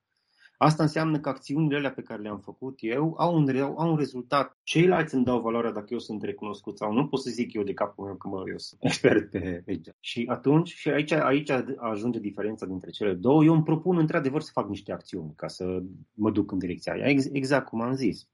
Asta 0.62 0.84
înseamnă 0.84 1.20
că 1.20 1.30
acțiunile 1.30 1.78
alea 1.78 1.92
pe 1.92 2.02
care 2.02 2.22
le-am 2.22 2.40
făcut 2.40 2.78
eu 2.82 3.14
au 3.18 3.36
un, 3.36 3.60
au 3.60 3.90
un 3.90 3.98
rezultat. 3.98 4.58
Ceilalți 4.64 5.16
îmi 5.16 5.24
dau 5.24 5.42
valoarea 5.42 5.72
dacă 5.72 5.88
eu 5.90 6.00
sunt 6.00 6.24
recunoscut 6.24 6.78
sau 6.78 6.94
nu 6.94 7.08
pot 7.08 7.22
să 7.22 7.30
zic 7.30 7.54
eu 7.54 7.64
de 7.64 7.74
capul 7.74 8.06
meu 8.06 8.16
că 8.16 8.28
mă, 8.28 8.44
eu 8.50 8.58
sunt 8.58 8.80
expert 8.84 9.30
pe 9.30 9.64
aici. 9.68 9.88
Și 10.00 10.26
atunci, 10.30 10.70
și 10.74 10.90
aici, 10.90 11.12
aici 11.12 11.50
ajunge 11.78 12.20
diferența 12.20 12.66
dintre 12.66 12.90
cele 12.90 13.14
două. 13.14 13.44
Eu 13.44 13.54
îmi 13.54 13.64
propun 13.64 13.98
într-adevăr 13.98 14.42
să 14.42 14.52
fac 14.54 14.68
niște 14.68 14.92
acțiuni 14.92 15.34
ca 15.36 15.48
să 15.48 15.82
mă 16.14 16.32
duc 16.32 16.52
în 16.52 16.58
direcția 16.58 16.94
aia. 16.94 17.06
Exact 17.32 17.68
cum 17.68 17.82
am 17.82 17.94
zis 17.94 18.28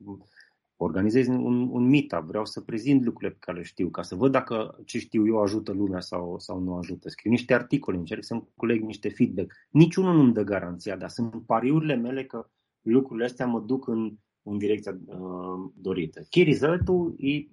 organizez 0.78 1.28
un, 1.28 1.70
un 1.72 1.90
meetup, 1.90 2.24
vreau 2.24 2.46
să 2.46 2.62
prezint 2.62 3.04
lucrurile 3.04 3.32
pe 3.32 3.40
care 3.40 3.58
le 3.58 3.64
știu, 3.64 3.90
ca 3.90 4.02
să 4.02 4.16
văd 4.16 4.32
dacă 4.32 4.80
ce 4.86 5.00
știu 5.00 5.28
eu 5.28 5.42
ajută 5.42 5.72
lumea 5.72 6.00
sau, 6.00 6.40
sau 6.40 6.60
nu 6.60 6.76
ajută. 6.76 7.10
Scriu 7.10 7.32
niște 7.32 7.54
articole, 7.54 7.98
încerc 7.98 8.24
să-mi 8.24 8.48
coleg 8.56 8.82
niște 8.82 9.10
feedback. 9.10 9.54
Niciunul 9.70 10.16
nu-mi 10.16 10.34
dă 10.34 10.44
garanția, 10.44 10.96
dar 10.96 11.10
sunt 11.10 11.46
pariurile 11.46 11.96
mele 11.96 12.26
că 12.26 12.50
lucrurile 12.82 13.26
astea 13.26 13.46
mă 13.46 13.60
duc 13.60 13.88
în, 13.88 14.14
în 14.44 14.58
direcția 14.58 14.98
uh, 15.06 15.72
dorită. 15.74 16.22
Key 16.30 16.44
result-ul 16.44 17.16
e, 17.18 17.48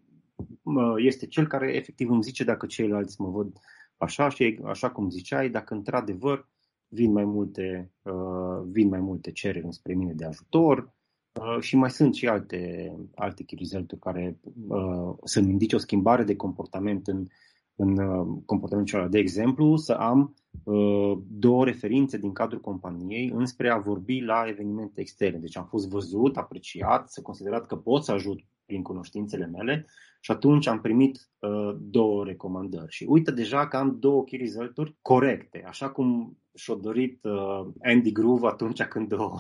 uh, 0.63 0.95
este 0.97 1.27
cel 1.27 1.47
care 1.47 1.75
efectiv 1.75 2.11
îmi 2.11 2.23
zice 2.23 2.45
dacă 2.45 2.67
ceilalți 2.67 3.21
mă 3.21 3.29
văd 3.29 3.59
așa 3.97 4.29
și 4.29 4.61
așa 4.65 4.91
cum 4.91 5.11
ziceai, 5.11 5.51
dacă 5.51 5.75
într-adevăr 5.75 6.49
vin 6.89 7.13
mai 7.13 7.25
multe, 7.25 7.93
uh, 8.03 8.63
vin 8.71 8.89
mai 8.89 9.01
multe 9.01 9.33
cereri 9.33 9.67
spre 9.71 9.95
mine 9.95 10.13
de 10.13 10.25
ajutor, 10.25 10.79
Uh, 10.79 11.02
și 11.61 11.77
mai 11.77 11.91
sunt 11.91 12.15
și 12.15 12.27
alte, 12.29 12.93
alte 13.15 13.43
key 13.43 13.69
care 14.01 14.39
uh, 14.69 15.15
să-mi 15.25 15.51
indice 15.51 15.75
o 15.75 15.79
schimbare 15.79 16.25
de 16.25 16.37
comportament 16.37 17.07
în, 17.07 17.27
în 17.77 17.99
uh, 17.99 18.43
comportamentul 18.47 18.99
ăla. 18.99 19.09
De 19.09 19.19
exemplu, 19.19 19.77
să 19.77 19.93
am 19.93 20.35
uh, 20.65 21.19
două 21.29 21.65
referințe 21.65 22.19
din 22.19 22.33
cadrul 22.33 22.61
companiei 22.61 23.31
înspre 23.35 23.71
a 23.71 23.79
vorbi 23.79 24.21
la 24.21 24.45
evenimente 24.47 25.01
externe. 25.01 25.39
Deci 25.39 25.57
am 25.57 25.67
fost 25.67 25.89
văzut, 25.89 26.37
apreciat, 26.37 27.11
să 27.11 27.23
considerat 27.23 27.67
că 27.67 27.77
pot 27.77 28.05
să 28.05 28.13
ajut 28.13 28.41
prin 28.67 28.83
cunoștințele 28.83 29.47
mele 29.47 29.87
și 30.21 30.31
atunci 30.31 30.67
am 30.67 30.81
primit 30.81 31.31
uh, 31.39 31.77
două 31.81 32.25
recomandări. 32.25 32.93
Și 32.93 33.05
uite 33.09 33.31
deja 33.31 33.69
că 33.69 33.77
am 33.77 33.97
două 34.01 34.25
key 34.25 34.39
result 34.39 34.97
corecte, 35.03 35.65
așa 35.67 35.91
cum 35.91 36.39
și-a 36.55 36.75
dorit 36.75 37.25
uh, 37.25 37.67
Andy 37.83 38.13
Groove 38.13 38.47
atunci 38.47 38.83
când 38.83 39.13
o 39.13 39.35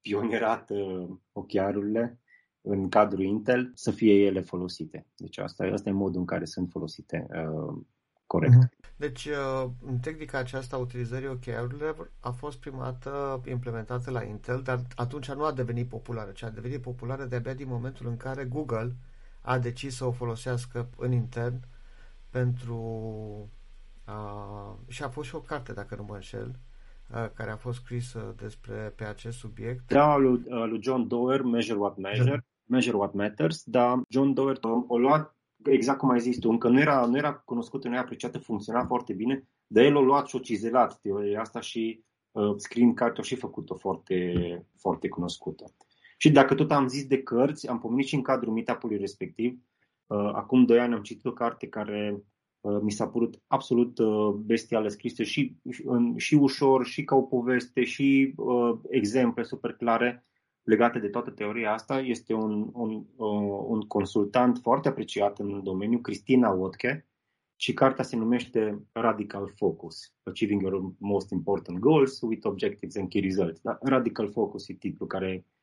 pionierat 0.00 0.70
uh, 0.70 1.08
ochiarurile 1.32 2.20
în 2.60 2.88
cadrul 2.88 3.24
Intel 3.24 3.70
să 3.74 3.90
fie 3.90 4.12
ele 4.12 4.40
folosite. 4.40 5.06
Deci 5.16 5.38
asta, 5.38 5.64
asta 5.72 5.88
e 5.88 5.92
modul 5.92 6.20
în 6.20 6.26
care 6.26 6.44
sunt 6.44 6.70
folosite 6.70 7.26
uh, 7.30 7.78
corect. 8.26 8.64
Uh-huh. 8.64 8.78
Deci, 8.96 9.24
uh, 9.24 9.70
tehnica 10.00 10.38
aceasta 10.38 10.76
a 10.76 10.78
utilizării 10.78 11.28
OKR-urilor 11.28 12.10
a 12.20 12.30
fost 12.30 12.58
prima 12.58 12.82
dată 12.84 13.42
implementată 13.48 14.10
la 14.10 14.22
Intel, 14.22 14.62
dar 14.62 14.86
atunci 14.94 15.32
nu 15.32 15.44
a 15.44 15.52
devenit 15.52 15.88
populară, 15.88 16.30
ci 16.30 16.42
a 16.42 16.50
devenit 16.50 16.80
populară 16.80 17.24
de-abia 17.24 17.54
din 17.54 17.68
momentul 17.68 18.06
în 18.06 18.16
care 18.16 18.44
Google 18.44 18.96
a 19.40 19.58
decis 19.58 19.96
să 19.96 20.04
o 20.04 20.10
folosească 20.10 20.88
în 20.96 21.12
intern 21.12 21.60
pentru... 22.30 22.76
Uh, 24.06 24.72
și 24.86 25.02
a 25.02 25.08
fost 25.08 25.28
și 25.28 25.34
o 25.34 25.40
carte, 25.40 25.72
dacă 25.72 25.94
nu 25.96 26.02
mă 26.02 26.14
înșel, 26.14 26.48
uh, 26.48 26.69
care 27.34 27.50
a 27.50 27.56
fost 27.56 27.78
scrisă 27.78 28.34
despre 28.36 28.92
pe 28.96 29.04
acest 29.04 29.38
subiect. 29.38 29.86
Da, 29.86 30.16
lui, 30.16 30.42
lui 30.46 30.82
John 30.82 31.06
Doerr, 31.06 31.42
Measure 31.42 31.78
What 31.78 31.96
Measure, 31.96 32.30
da. 32.30 32.36
Measure 32.64 32.96
What 32.96 33.12
Matters, 33.12 33.62
dar 33.64 34.02
John 34.08 34.32
Doerr 34.32 34.58
o 34.86 34.98
luat 34.98 35.34
exact 35.64 35.98
cum 35.98 36.10
ai 36.10 36.20
zis 36.20 36.38
tu, 36.38 36.50
încă 36.50 36.68
nu 36.68 36.80
era, 36.80 37.06
nu 37.06 37.16
era 37.16 37.34
cunoscută, 37.34 37.88
nu 37.88 37.94
era 37.94 38.02
apreciată, 38.02 38.38
funcționa 38.38 38.84
foarte 38.84 39.12
bine, 39.12 39.48
dar 39.66 39.84
el 39.84 39.96
o 39.96 40.02
luat 40.02 40.28
și 40.28 40.36
o 40.36 40.38
cizelat 40.38 41.00
teoria 41.00 41.40
asta 41.40 41.60
și 41.60 42.04
uh, 42.30 42.54
Screen 42.56 42.94
Card 42.94 43.18
a 43.18 43.22
și 43.22 43.34
făcut-o 43.34 43.74
foarte, 43.74 44.34
foarte 44.76 45.08
cunoscută. 45.08 45.64
Și 46.16 46.30
dacă 46.30 46.54
tot 46.54 46.72
am 46.72 46.88
zis 46.88 47.06
de 47.06 47.22
cărți, 47.22 47.68
am 47.68 47.78
pomenit 47.78 48.06
și 48.06 48.14
în 48.14 48.22
cadrul 48.22 48.52
meetup 48.52 48.90
respectiv. 48.90 49.58
Uh, 50.06 50.30
acum 50.32 50.64
doi 50.64 50.80
ani 50.80 50.94
am 50.94 51.02
citit 51.02 51.24
o 51.24 51.32
carte 51.32 51.68
care 51.68 52.12
uh, 52.14 52.20
mi 52.82 52.90
s-a 52.90 53.08
părut 53.08 53.40
absolut 53.46 53.98
uh, 53.98 54.34
bestială 54.34 54.88
scrisă 54.88 55.22
și, 55.22 55.56
și 56.16 56.34
ușor, 56.34 56.86
și 56.86 57.04
ca 57.04 57.14
o 57.16 57.22
poveste, 57.22 57.84
și 57.84 58.34
uh, 58.36 58.78
exemple 58.88 59.42
super 59.42 59.72
clare 59.72 60.24
legate 60.62 60.98
de 60.98 61.08
toată 61.08 61.30
teoria 61.30 61.72
asta 61.72 61.98
este 61.98 62.32
un, 62.32 62.70
un, 62.72 63.04
un 63.66 63.80
consultant 63.80 64.58
foarte 64.58 64.88
apreciat 64.88 65.38
în 65.38 65.62
domeniu, 65.62 65.98
Cristina 65.98 66.50
Wotke, 66.50 67.10
și 67.56 67.72
cartea 67.72 68.04
se 68.04 68.16
numește 68.16 68.82
Radical 68.92 69.52
Focus, 69.54 70.14
Achieving 70.22 70.62
Your 70.62 70.92
Most 70.98 71.30
Important 71.30 71.78
Goals 71.78 72.20
with 72.20 72.46
Objectives 72.46 72.96
and 72.96 73.08
Key 73.08 73.20
Results. 73.20 73.60
Da? 73.60 73.78
Radical 73.82 74.30
Focus 74.30 74.68
e 74.68 74.72
titlul 74.72 75.08
care, 75.08 75.46
uh, 75.46 75.59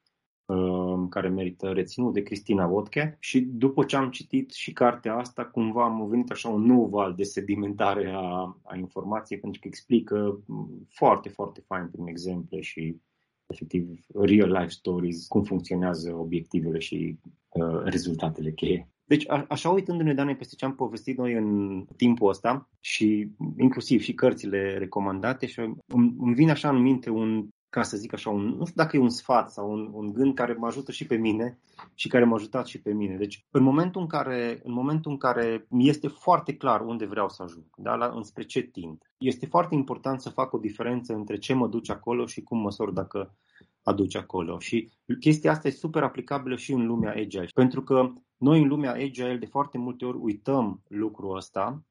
care 1.10 1.30
merită 1.30 1.68
reținut 1.68 2.14
de 2.14 2.24
Cristina 2.24 2.66
Wotke 2.66 3.18
și 3.20 3.40
după 3.40 3.84
ce 3.84 3.96
am 3.96 4.10
citit 4.10 4.52
și 4.52 4.74
cartea 4.74 5.16
asta, 5.16 5.46
cumva 5.46 5.84
am 5.84 6.08
venit 6.10 6.32
așa 6.32 6.50
un 6.50 6.62
nou 6.62 6.86
val 6.86 7.14
de 7.14 7.24
sedimentare 7.24 8.12
a, 8.16 8.58
a 8.64 8.76
informației, 8.78 9.40
pentru 9.40 9.60
că 9.62 9.68
explică 9.68 10.44
foarte, 10.90 11.30
foarte 11.30 11.64
fain 11.68 11.88
prin 11.92 12.08
exemple 12.08 12.62
și 12.62 13.02
efectiv 13.48 14.06
real 14.14 14.52
life 14.52 14.70
stories, 14.70 15.28
cum 15.28 15.44
funcționează 15.44 16.16
obiectivele 16.16 16.80
și 16.80 17.18
uh, 17.50 17.82
rezultatele 17.84 18.52
cheie. 18.52 18.90
Deci, 19.04 19.30
a, 19.30 19.46
așa 19.50 19.70
uitându-ne, 19.70 20.14
Dane, 20.14 20.36
peste 20.36 20.56
ce 20.56 20.66
am 20.66 20.76
povestit 20.76 21.18
noi 21.18 21.34
în 21.34 21.86
timpul 21.96 22.30
ăsta 22.30 22.70
și 22.80 23.32
inclusiv 23.58 24.02
și 24.02 24.14
cărțile 24.14 24.78
recomandate 24.78 25.46
și 25.46 25.60
îmi, 25.60 26.16
îmi 26.20 26.34
vine 26.34 26.52
așa 26.52 26.70
în 26.70 26.82
minte 26.82 27.10
un 27.10 27.48
ca 27.70 27.84
să 27.84 27.98
zic 27.98 28.14
așa, 28.14 28.30
un, 28.30 28.42
nu 28.42 28.66
știu 28.66 28.76
dacă 28.76 28.96
e 28.96 29.00
un 29.00 29.10
sfat 29.10 29.52
sau 29.52 29.72
un, 29.72 29.90
un 29.94 30.14
gând 30.14 30.34
care 30.34 30.54
mă 30.54 30.66
ajută 30.66 30.92
și 30.92 31.06
pe 31.06 31.16
mine 31.16 31.60
și 31.94 32.08
care 32.08 32.26
m-a 32.26 32.36
ajutat 32.36 32.66
și 32.66 32.82
pe 32.82 32.94
mine. 32.94 33.16
Deci, 33.16 33.46
în 33.52 33.64
momentul 33.64 34.02
în 34.02 34.08
care, 34.08 34.62
în 34.64 34.74
momentul 34.74 35.12
în 35.12 35.18
care 35.18 35.66
mi 35.70 35.90
este 35.90 36.08
foarte 36.08 36.56
clar 36.56 36.82
unde 36.82 37.06
vreau 37.06 37.30
să 37.30 37.44
ajung, 37.44 37.66
da, 37.76 37.96
la, 37.96 38.12
înspre 38.16 38.44
ce 38.44 38.62
tind, 38.62 39.02
este 39.18 39.46
foarte 39.46 39.76
important 39.76 40.22
să 40.22 40.30
fac 40.30 40.54
o 40.54 40.58
diferență 40.58 41.14
între 41.14 41.38
ce 41.38 41.54
mă 41.54 41.68
duce 41.68 41.92
acolo 41.92 42.26
și 42.26 42.42
cum 42.44 42.60
măsor 42.60 42.92
dacă 42.92 43.36
aduce 43.84 44.18
acolo. 44.18 44.60
Și 44.60 44.90
chestia 45.20 45.52
asta 45.52 45.68
e 45.68 45.72
super 45.72 46.04
aplicabilă 46.04 46.56
și 46.56 46.72
în 46.72 46.86
lumea 46.86 47.12
agile. 47.12 47.50
Pentru 47.54 47.84
că 47.84 48.12
noi 48.38 48.62
în 48.62 48.68
lumea 48.68 48.92
agile 48.92 49.36
de 49.36 49.46
foarte 49.46 49.78
multe 49.78 50.06
ori 50.06 50.18
uităm 50.22 50.82
lucrul 50.88 51.36
ăsta 51.36 51.84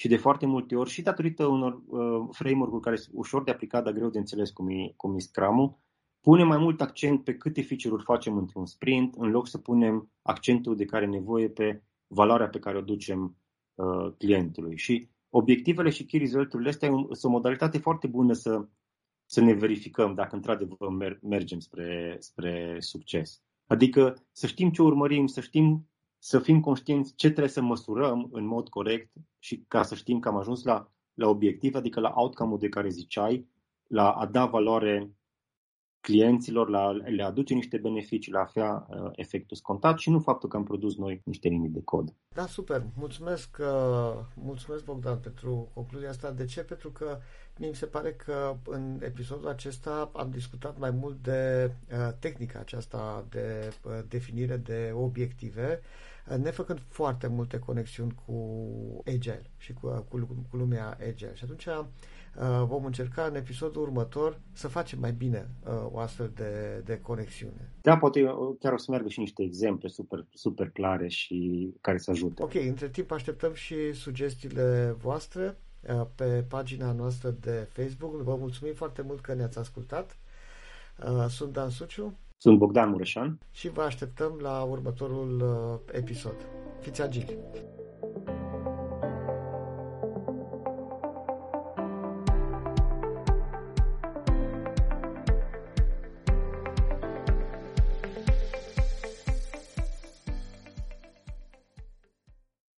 și 0.00 0.08
de 0.08 0.16
foarte 0.16 0.46
multe 0.46 0.76
ori, 0.76 0.90
și 0.90 1.02
datorită 1.02 1.46
unor 1.46 1.82
uh, 1.86 2.28
framework-uri 2.30 2.82
care 2.82 2.96
sunt 2.96 3.14
ușor 3.16 3.44
de 3.44 3.50
aplicat, 3.50 3.84
dar 3.84 3.92
greu 3.92 4.10
de 4.10 4.18
înțeles 4.18 4.50
cum 4.50 4.68
e, 4.68 4.92
cum 4.96 5.14
e 5.14 5.18
Scrum-ul, 5.18 5.78
punem 6.20 6.46
mai 6.46 6.58
mult 6.58 6.80
accent 6.80 7.24
pe 7.24 7.34
câte 7.34 7.62
feature-uri 7.62 8.02
facem 8.02 8.36
într-un 8.36 8.66
sprint, 8.66 9.14
în 9.14 9.30
loc 9.30 9.48
să 9.48 9.58
punem 9.58 10.10
accentul 10.22 10.76
de 10.76 10.84
care 10.84 11.06
nevoie 11.06 11.48
pe 11.48 11.82
valoarea 12.06 12.48
pe 12.48 12.58
care 12.58 12.78
o 12.78 12.80
ducem 12.80 13.36
uh, 13.74 14.12
clientului. 14.18 14.76
Și 14.76 15.08
obiectivele 15.28 15.90
și 15.90 16.04
key 16.04 16.18
result-urile 16.18 16.68
astea 16.68 16.88
sunt 16.88 17.32
o 17.32 17.36
modalitate 17.36 17.78
foarte 17.78 18.06
bună 18.06 18.32
să, 18.32 18.68
să 19.24 19.40
ne 19.40 19.52
verificăm 19.52 20.14
dacă 20.14 20.34
într-adevăr 20.34 21.18
mergem 21.22 21.58
spre, 21.58 22.16
spre 22.18 22.76
succes. 22.78 23.42
Adică 23.66 24.26
să 24.32 24.46
știm 24.46 24.70
ce 24.70 24.82
urmărim, 24.82 25.26
să 25.26 25.40
știm 25.40 25.88
să 26.18 26.38
fim 26.38 26.60
conștienți 26.60 27.14
ce 27.14 27.26
trebuie 27.26 27.48
să 27.48 27.62
măsurăm 27.62 28.28
în 28.32 28.46
mod 28.46 28.68
corect 28.68 29.12
și 29.38 29.64
ca 29.68 29.82
să 29.82 29.94
știm 29.94 30.18
că 30.18 30.28
am 30.28 30.36
ajuns 30.36 30.64
la, 30.64 30.90
la 31.14 31.28
obiectiv, 31.28 31.74
adică 31.74 32.00
la 32.00 32.12
outcome-ul 32.14 32.58
de 32.58 32.68
care 32.68 32.88
ziceai, 32.88 33.48
la 33.86 34.10
a 34.10 34.26
da 34.26 34.46
valoare 34.46 35.17
clienților, 36.00 36.68
la 36.68 36.90
le 36.90 37.22
aduce 37.22 37.54
niște 37.54 37.76
beneficii, 37.76 38.32
la 38.32 38.38
a 38.38 38.48
avea 38.48 38.86
uh, 38.88 39.10
efectul 39.14 39.56
scontat 39.56 39.98
și 39.98 40.10
nu 40.10 40.18
faptul 40.18 40.48
că 40.48 40.56
am 40.56 40.64
produs 40.64 40.96
noi 40.96 41.20
niște 41.24 41.48
linii 41.48 41.68
de 41.68 41.82
cod. 41.84 42.14
Da, 42.34 42.46
super. 42.46 42.82
Mulțumesc, 42.96 43.56
uh, 43.60 44.20
mulțumesc 44.34 44.84
Bogdan 44.84 45.18
pentru 45.18 45.68
concluzia 45.74 46.08
asta. 46.08 46.30
De 46.30 46.44
ce? 46.44 46.60
Pentru 46.60 46.90
că 46.90 47.18
mi 47.58 47.74
se 47.74 47.86
pare 47.86 48.12
că 48.12 48.56
în 48.64 49.00
episodul 49.02 49.48
acesta 49.48 50.10
am 50.14 50.30
discutat 50.30 50.78
mai 50.78 50.90
mult 50.90 51.22
de 51.22 51.70
uh, 51.92 52.08
tehnica 52.18 52.58
aceasta 52.58 53.24
de 53.30 53.72
uh, 53.84 53.92
definire 54.08 54.56
de 54.56 54.92
obiective, 54.94 55.80
uh, 56.30 56.36
ne 56.36 56.50
făcând 56.50 56.82
foarte 56.88 57.26
multe 57.26 57.58
conexiuni 57.58 58.14
cu 58.26 59.02
Agile 59.06 59.50
și 59.56 59.72
cu, 59.72 59.86
uh, 59.86 59.98
cu, 60.08 60.44
cu 60.50 60.56
lumea 60.56 60.98
Agile. 61.00 61.34
Și 61.34 61.44
atunci 61.44 61.66
Uh, 62.40 62.64
vom 62.66 62.84
încerca 62.84 63.24
în 63.24 63.34
episodul 63.34 63.82
următor 63.82 64.40
să 64.52 64.68
facem 64.68 64.98
mai 64.98 65.12
bine 65.12 65.50
uh, 65.66 65.86
o 65.90 65.98
astfel 65.98 66.30
de, 66.34 66.82
de 66.84 67.00
conexiune. 67.00 67.72
Da, 67.80 67.96
poate 67.96 68.20
chiar 68.58 68.72
o 68.72 68.76
să 68.76 68.86
meargă 68.90 69.08
și 69.08 69.18
niște 69.18 69.42
exemple 69.42 69.88
super, 69.88 70.26
super 70.34 70.70
clare 70.70 71.08
și 71.08 71.70
care 71.80 71.98
să 71.98 72.10
ajute. 72.10 72.42
Ok, 72.42 72.54
între 72.54 72.88
timp 72.88 73.10
așteptăm 73.10 73.54
și 73.54 73.92
sugestiile 73.92 74.96
voastre 74.98 75.58
uh, 75.80 76.06
pe 76.14 76.44
pagina 76.48 76.92
noastră 76.92 77.30
de 77.40 77.68
Facebook. 77.70 78.14
Vă 78.14 78.36
mulțumim 78.36 78.74
foarte 78.74 79.02
mult 79.02 79.20
că 79.20 79.34
ne-ați 79.34 79.58
ascultat. 79.58 80.16
Sunt 81.28 81.52
Dan 81.52 81.70
Suciu. 81.70 82.16
Sunt 82.40 82.58
Bogdan 82.58 82.90
Mureșan. 82.90 83.38
Și 83.50 83.68
vă 83.68 83.82
așteptăm 83.82 84.38
la 84.42 84.62
următorul 84.62 85.42
episod. 85.92 86.36
Fiți 86.80 87.02
agili! 87.02 87.38